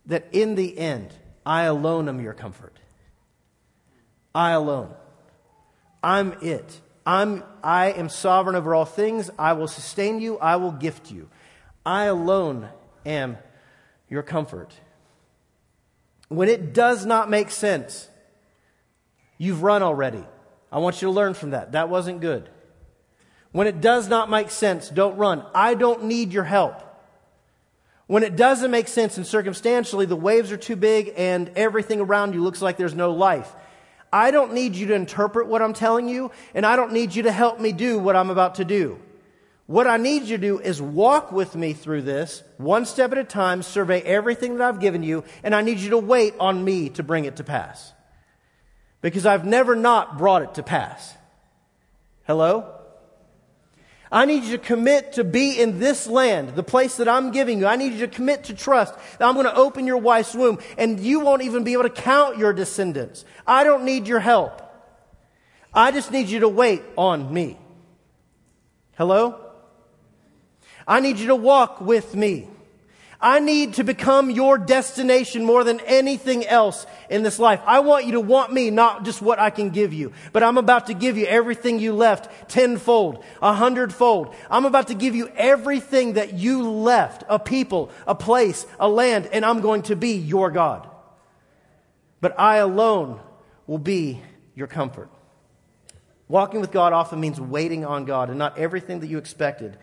that 0.06 0.28
in 0.32 0.56
the 0.56 0.78
end, 0.78 1.14
I 1.46 1.64
alone 1.64 2.08
am 2.08 2.22
your 2.22 2.34
comfort. 2.34 2.80
I 4.34 4.52
alone. 4.52 4.94
I'm 6.02 6.38
it. 6.42 6.80
I'm, 7.08 7.46
I 7.64 7.94
am 7.94 8.10
sovereign 8.10 8.58
over 8.58 8.76
all 8.76 8.84
things. 8.84 9.32
I 9.40 9.54
will 9.54 9.70
sustain 9.70 10.20
you. 10.20 10.38
I 10.40 10.58
will 10.58 10.74
gift 10.74 11.10
you. 11.10 11.30
I 11.86 12.04
alone 12.04 12.68
am 13.06 13.38
your 14.10 14.24
comfort. 14.24 14.74
When 16.28 16.50
it 16.50 16.74
does 16.74 17.06
not 17.06 17.30
make 17.30 17.50
sense, 17.50 18.10
you've 19.38 19.64
run 19.64 19.84
already. 19.84 20.22
I 20.70 20.80
want 20.80 21.02
you 21.02 21.08
to 21.08 21.14
learn 21.14 21.34
from 21.34 21.52
that. 21.52 21.72
That 21.72 21.88
wasn't 21.88 22.20
good. 22.20 22.50
When 23.54 23.68
it 23.68 23.80
does 23.80 24.10
not 24.10 24.30
make 24.30 24.52
sense, 24.52 24.90
don't 24.90 25.16
run. 25.16 25.46
I 25.56 25.76
don't 25.76 26.04
need 26.04 26.34
your 26.34 26.44
help. 26.44 26.84
When 28.08 28.24
it 28.24 28.36
doesn't 28.36 28.70
make 28.70 28.90
sense 28.90 29.16
and 29.16 29.26
circumstantially 29.26 30.06
the 30.06 30.18
waves 30.18 30.52
are 30.52 30.58
too 30.58 30.76
big 30.76 31.14
and 31.16 31.52
everything 31.56 32.02
around 32.02 32.34
you 32.34 32.44
looks 32.44 32.62
like 32.62 32.76
there's 32.76 32.94
no 32.94 33.12
life, 33.12 33.50
I 34.12 34.32
don't 34.32 34.54
need 34.54 34.76
you 34.76 34.88
to 34.88 34.94
interpret 34.94 35.48
what 35.48 35.62
I'm 35.62 35.74
telling 35.74 36.08
you, 36.08 36.32
and 36.54 36.66
I 36.66 36.76
don't 36.76 36.94
need 36.94 37.14
you 37.14 37.24
to 37.24 37.32
help 37.32 37.60
me 37.60 37.72
do 37.72 38.00
what 38.00 38.16
I'm 38.16 38.30
about 38.30 38.56
to 38.56 38.66
do. 38.66 39.00
What 39.66 39.86
I 39.86 39.98
need 39.98 40.24
you 40.24 40.38
to 40.38 40.42
do 40.42 40.60
is 40.60 40.82
walk 40.82 41.34
with 41.34 41.54
me 41.56 41.74
through 41.74 42.04
this, 42.04 42.42
one 42.58 42.86
step 42.86 43.12
at 43.12 43.18
a 43.18 43.24
time, 43.26 43.62
survey 43.62 44.02
everything 44.02 44.58
that 44.58 44.68
I've 44.68 44.80
given 44.80 45.04
you, 45.04 45.26
and 45.44 45.54
I 45.54 45.62
need 45.62 45.80
you 45.80 45.90
to 45.90 45.98
wait 45.98 46.36
on 46.40 46.64
me 46.64 46.90
to 46.92 47.04
bring 47.04 47.26
it 47.26 47.36
to 47.36 47.44
pass. 47.44 47.92
Because 49.02 49.26
I've 49.26 49.46
never 49.46 49.76
not 49.76 50.18
brought 50.18 50.42
it 50.42 50.54
to 50.56 50.64
pass. 50.64 51.14
Hello? 52.24 52.77
I 54.12 54.26
need 54.26 54.44
you 54.44 54.58
to 54.58 54.64
commit 54.64 55.14
to 55.14 55.24
be 55.24 55.60
in 55.60 55.80
this 55.80 56.08
land, 56.08 56.56
the 56.56 56.64
place 56.64 56.98
that 56.98 57.08
I'm 57.08 57.32
giving 57.32 57.60
you. 57.60 57.68
I 57.68 57.76
need 57.76 57.94
you 57.94 58.00
to 58.00 58.08
commit 58.08 58.46
to 58.46 58.54
trust 58.54 58.94
that 59.18 59.28
I'm 59.28 59.34
going 59.34 59.46
to 59.46 59.56
open 59.56 59.86
your 59.86 59.98
wife's 59.98 60.34
womb 60.34 60.60
and 60.78 61.00
you 61.00 61.20
won't 61.20 61.42
even 61.42 61.64
be 61.64 61.74
able 61.74 61.84
to 61.84 61.90
count 61.90 62.38
your 62.38 62.54
descendants. 62.54 63.26
I 63.46 63.64
don't 63.64 63.84
need 63.84 64.08
your 64.08 64.20
help. 64.20 64.62
I 65.74 65.92
just 65.92 66.12
need 66.12 66.28
you 66.30 66.40
to 66.42 66.50
wait 66.50 66.84
on 66.96 67.34
me. 67.34 67.58
Hello? 68.98 69.40
I 70.88 71.02
need 71.02 71.20
you 71.20 71.28
to 71.28 71.36
walk 71.36 71.82
with 71.82 72.16
me. 72.16 72.48
I 73.20 73.40
need 73.40 73.76
to 73.76 73.84
become 73.84 74.30
your 74.30 74.60
destination 74.60 75.44
more 75.44 75.64
than 75.64 75.80
anything 75.82 76.46
else 76.46 76.86
in 77.10 77.24
this 77.24 77.40
life. 77.40 77.60
I 77.66 77.80
want 77.80 78.06
you 78.06 78.12
to 78.12 78.20
want 78.20 78.54
me, 78.54 78.70
not 78.70 79.06
just 79.06 79.24
what 79.24 79.40
I 79.40 79.50
can 79.50 79.72
give 79.72 79.92
you, 79.92 80.14
but 80.34 80.44
I'm 80.44 80.58
about 80.58 80.88
to 80.88 80.94
give 80.94 81.18
you 81.18 81.26
everything 81.26 81.80
you 81.80 81.94
left 81.94 82.50
tenfold, 82.50 83.24
a 83.42 83.54
hundredfold. 83.54 84.36
I'm 84.52 84.66
about 84.66 84.90
to 84.90 84.94
give 84.94 85.16
you 85.16 85.30
everything 85.36 86.14
that 86.14 86.34
you 86.34 86.70
left, 86.70 87.24
a 87.28 87.40
people, 87.40 87.90
a 88.06 88.14
place, 88.14 88.68
a 88.80 88.88
land, 88.88 89.28
and 89.32 89.44
I'm 89.44 89.62
going 89.62 89.82
to 89.84 89.96
be 89.96 90.12
your 90.12 90.52
God. 90.52 90.88
But 92.22 92.40
I 92.40 92.58
alone 92.58 93.20
will 93.66 93.80
be 93.80 94.22
your 94.54 94.68
comfort. 94.68 95.10
Walking 96.28 96.62
with 96.62 96.72
God 96.72 96.94
often 96.94 97.20
means 97.20 97.42
waiting 97.42 97.84
on 97.84 98.06
God, 98.06 98.30
and 98.30 98.38
not 98.38 98.60
everything 98.60 99.00
that 99.00 99.08
you 99.08 99.18
expected 99.18 99.78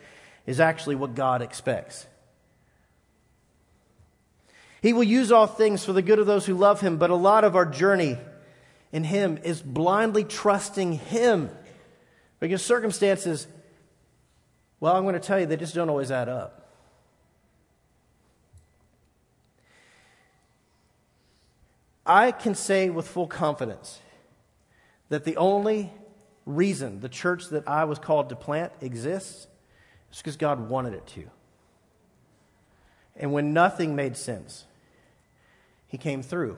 is 0.47 0.61
actually 0.61 0.95
what 0.95 1.17
God 1.17 1.43
expects. 1.43 2.07
He 4.85 4.93
will 4.93 5.03
use 5.03 5.33
all 5.33 5.47
things 5.47 5.83
for 5.83 5.95
the 5.95 6.03
good 6.03 6.19
of 6.19 6.27
those 6.27 6.45
who 6.45 6.53
love 6.53 6.83
him, 6.83 6.99
but 6.99 7.09
a 7.09 7.15
lot 7.15 7.43
of 7.43 7.57
our 7.57 7.65
journey 7.65 8.19
in 8.93 9.03
him 9.03 9.39
is 9.43 9.63
blindly 9.63 10.25
trusting 10.25 10.93
him. 10.93 11.49
Because 12.39 12.63
circumstances, 12.63 13.47
well, 14.81 14.95
I'm 14.95 15.05
going 15.05 15.15
to 15.15 15.21
tell 15.21 15.41
you, 15.41 15.47
they 15.47 15.57
just 15.57 15.75
don't 15.75 15.89
always 15.89 16.11
add 16.11 16.29
up. 16.29 16.71
I 22.05 22.31
can 22.31 22.55
say 22.55 22.91
with 22.91 23.09
full 23.09 23.27
confidence 23.27 24.01
that 25.09 25.25
the 25.25 25.39
only 25.39 25.95
reason 26.45 27.01
the 27.01 27.09
church 27.09 27.49
that 27.49 27.67
I 27.67 27.85
was 27.85 27.99
called 27.99 28.29
to 28.29 28.37
plant 28.37 28.71
exists 28.83 29.47
is 30.13 30.19
because 30.19 30.37
God 30.37 30.69
wanted 30.69 30.93
it 30.93 31.07
to. 31.07 31.25
And 33.17 33.33
when 33.33 33.55
nothing 33.55 33.97
made 33.97 34.19
sense, 34.19 34.67
he 35.95 35.99
came 35.99 36.25
through. 36.25 36.57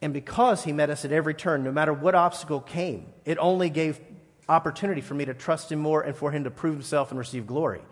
And 0.00 0.14
because 0.14 0.64
He 0.64 0.72
met 0.72 0.88
us 0.88 1.04
at 1.04 1.12
every 1.12 1.34
turn, 1.34 1.62
no 1.62 1.70
matter 1.70 1.92
what 1.92 2.14
obstacle 2.14 2.62
came, 2.62 3.12
it 3.26 3.36
only 3.36 3.68
gave 3.68 4.00
opportunity 4.48 5.02
for 5.02 5.12
me 5.12 5.26
to 5.26 5.34
trust 5.34 5.70
Him 5.70 5.78
more 5.78 6.00
and 6.00 6.16
for 6.16 6.30
Him 6.30 6.44
to 6.44 6.50
prove 6.50 6.72
Himself 6.72 7.10
and 7.10 7.18
receive 7.18 7.46
glory. 7.46 7.82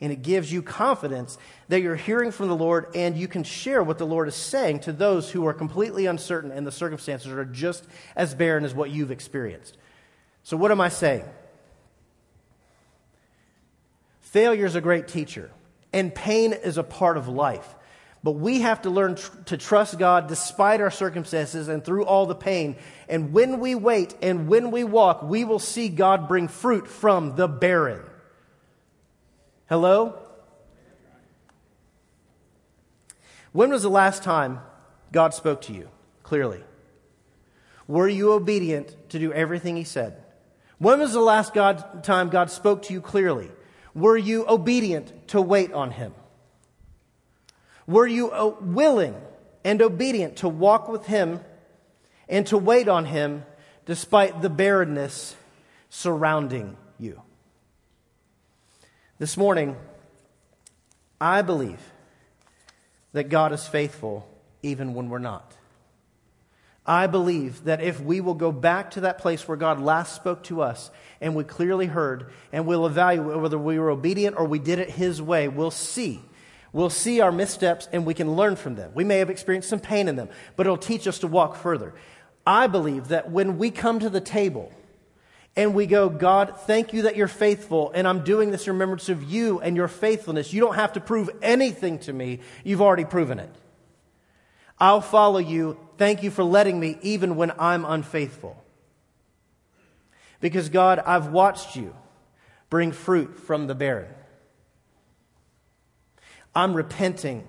And 0.00 0.10
it 0.10 0.22
gives 0.22 0.52
you 0.52 0.60
confidence 0.60 1.38
that 1.68 1.82
you're 1.82 1.94
hearing 1.94 2.32
from 2.32 2.48
the 2.48 2.56
Lord 2.56 2.88
and 2.96 3.16
you 3.16 3.28
can 3.28 3.44
share 3.44 3.80
what 3.80 3.98
the 3.98 4.04
Lord 4.04 4.26
is 4.26 4.34
saying 4.34 4.80
to 4.80 4.92
those 4.92 5.30
who 5.30 5.46
are 5.46 5.54
completely 5.54 6.06
uncertain 6.06 6.50
and 6.50 6.66
the 6.66 6.72
circumstances 6.72 7.28
are 7.28 7.44
just 7.44 7.86
as 8.16 8.34
barren 8.34 8.64
as 8.64 8.74
what 8.74 8.90
you've 8.90 9.12
experienced. 9.12 9.78
So, 10.42 10.56
what 10.56 10.72
am 10.72 10.80
I 10.80 10.88
saying? 10.88 11.26
Failure 14.18 14.66
is 14.66 14.74
a 14.74 14.80
great 14.80 15.06
teacher, 15.06 15.52
and 15.92 16.12
pain 16.12 16.52
is 16.52 16.76
a 16.76 16.82
part 16.82 17.16
of 17.16 17.28
life. 17.28 17.76
But 18.22 18.32
we 18.32 18.60
have 18.60 18.82
to 18.82 18.90
learn 18.90 19.16
tr- 19.16 19.36
to 19.46 19.56
trust 19.56 19.98
God 19.98 20.28
despite 20.28 20.80
our 20.80 20.92
circumstances 20.92 21.68
and 21.68 21.84
through 21.84 22.04
all 22.04 22.26
the 22.26 22.36
pain. 22.36 22.76
And 23.08 23.32
when 23.32 23.58
we 23.58 23.74
wait 23.74 24.14
and 24.22 24.46
when 24.46 24.70
we 24.70 24.84
walk, 24.84 25.22
we 25.22 25.44
will 25.44 25.58
see 25.58 25.88
God 25.88 26.28
bring 26.28 26.46
fruit 26.46 26.86
from 26.86 27.34
the 27.34 27.48
barren. 27.48 28.02
Hello? 29.68 30.18
When 33.50 33.70
was 33.70 33.82
the 33.82 33.90
last 33.90 34.22
time 34.22 34.60
God 35.10 35.34
spoke 35.34 35.62
to 35.62 35.72
you 35.72 35.88
clearly? 36.22 36.62
Were 37.88 38.08
you 38.08 38.32
obedient 38.32 39.10
to 39.10 39.18
do 39.18 39.32
everything 39.32 39.76
He 39.76 39.84
said? 39.84 40.22
When 40.78 41.00
was 41.00 41.12
the 41.12 41.20
last 41.20 41.54
God, 41.54 42.04
time 42.04 42.28
God 42.28 42.50
spoke 42.50 42.82
to 42.82 42.92
you 42.92 43.00
clearly? 43.00 43.50
Were 43.94 44.16
you 44.16 44.46
obedient 44.48 45.28
to 45.28 45.42
wait 45.42 45.72
on 45.72 45.90
Him? 45.90 46.14
Were 47.86 48.06
you 48.06 48.30
uh, 48.30 48.54
willing 48.60 49.14
and 49.64 49.82
obedient 49.82 50.36
to 50.36 50.48
walk 50.48 50.88
with 50.88 51.06
Him 51.06 51.40
and 52.28 52.46
to 52.48 52.58
wait 52.58 52.88
on 52.88 53.04
Him 53.04 53.44
despite 53.86 54.42
the 54.42 54.50
barrenness 54.50 55.34
surrounding 55.88 56.76
you? 56.98 57.20
This 59.18 59.36
morning, 59.36 59.76
I 61.20 61.42
believe 61.42 61.80
that 63.12 63.28
God 63.28 63.52
is 63.52 63.66
faithful 63.66 64.28
even 64.62 64.94
when 64.94 65.08
we're 65.08 65.18
not. 65.18 65.56
I 66.84 67.06
believe 67.06 67.64
that 67.64 67.80
if 67.80 68.00
we 68.00 68.20
will 68.20 68.34
go 68.34 68.50
back 68.50 68.92
to 68.92 69.02
that 69.02 69.18
place 69.18 69.46
where 69.46 69.56
God 69.56 69.78
last 69.78 70.16
spoke 70.16 70.42
to 70.44 70.62
us 70.62 70.90
and 71.20 71.36
we 71.36 71.44
clearly 71.44 71.86
heard 71.86 72.32
and 72.52 72.66
we'll 72.66 72.86
evaluate 72.86 73.38
whether 73.38 73.58
we 73.58 73.78
were 73.78 73.90
obedient 73.90 74.36
or 74.36 74.46
we 74.46 74.58
did 74.58 74.80
it 74.80 74.90
His 74.90 75.22
way, 75.22 75.46
we'll 75.46 75.70
see 75.70 76.20
We'll 76.72 76.90
see 76.90 77.20
our 77.20 77.32
missteps 77.32 77.88
and 77.92 78.06
we 78.06 78.14
can 78.14 78.34
learn 78.34 78.56
from 78.56 78.76
them. 78.76 78.92
We 78.94 79.04
may 79.04 79.18
have 79.18 79.30
experienced 79.30 79.68
some 79.68 79.80
pain 79.80 80.08
in 80.08 80.16
them, 80.16 80.30
but 80.56 80.66
it'll 80.66 80.78
teach 80.78 81.06
us 81.06 81.18
to 81.18 81.26
walk 81.26 81.56
further. 81.56 81.94
I 82.46 82.66
believe 82.66 83.08
that 83.08 83.30
when 83.30 83.58
we 83.58 83.70
come 83.70 84.00
to 84.00 84.08
the 84.08 84.20
table 84.20 84.72
and 85.54 85.74
we 85.74 85.86
go, 85.86 86.08
God, 86.08 86.54
thank 86.60 86.94
you 86.94 87.02
that 87.02 87.14
you're 87.14 87.28
faithful, 87.28 87.92
and 87.94 88.08
I'm 88.08 88.24
doing 88.24 88.50
this 88.50 88.66
in 88.66 88.72
remembrance 88.72 89.10
of 89.10 89.22
you 89.22 89.60
and 89.60 89.76
your 89.76 89.86
faithfulness, 89.86 90.52
you 90.52 90.60
don't 90.60 90.76
have 90.76 90.94
to 90.94 91.00
prove 91.00 91.28
anything 91.42 91.98
to 92.00 92.12
me. 92.12 92.40
You've 92.64 92.80
already 92.80 93.04
proven 93.04 93.38
it. 93.38 93.54
I'll 94.78 95.02
follow 95.02 95.38
you. 95.38 95.78
Thank 95.98 96.22
you 96.22 96.30
for 96.30 96.42
letting 96.42 96.80
me, 96.80 96.98
even 97.02 97.36
when 97.36 97.52
I'm 97.58 97.84
unfaithful. 97.84 98.56
Because, 100.40 100.70
God, 100.70 100.98
I've 100.98 101.28
watched 101.28 101.76
you 101.76 101.94
bring 102.70 102.90
fruit 102.90 103.38
from 103.38 103.66
the 103.66 103.74
barren. 103.74 104.08
I'm 106.54 106.74
repenting 106.74 107.46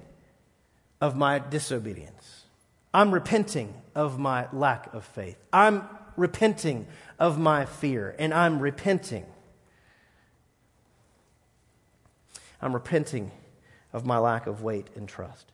of 1.02 1.16
my 1.16 1.40
disobedience. 1.40 2.46
I'm 2.94 3.14
repenting 3.14 3.74
of 3.96 4.20
my 4.20 4.48
lack 4.54 4.94
of 4.94 5.04
faith. 5.06 5.38
I'm 5.52 5.88
repenting 6.16 6.88
of 7.20 7.40
my 7.40 7.66
fear, 7.66 8.16
and 8.20 8.34
I'm 8.34 8.60
repenting. 8.60 9.26
I'm 12.62 12.74
repenting 12.74 13.32
of 13.92 14.06
my 14.06 14.18
lack 14.18 14.48
of 14.48 14.62
wait 14.62 14.88
and 14.96 15.08
trust. 15.08 15.53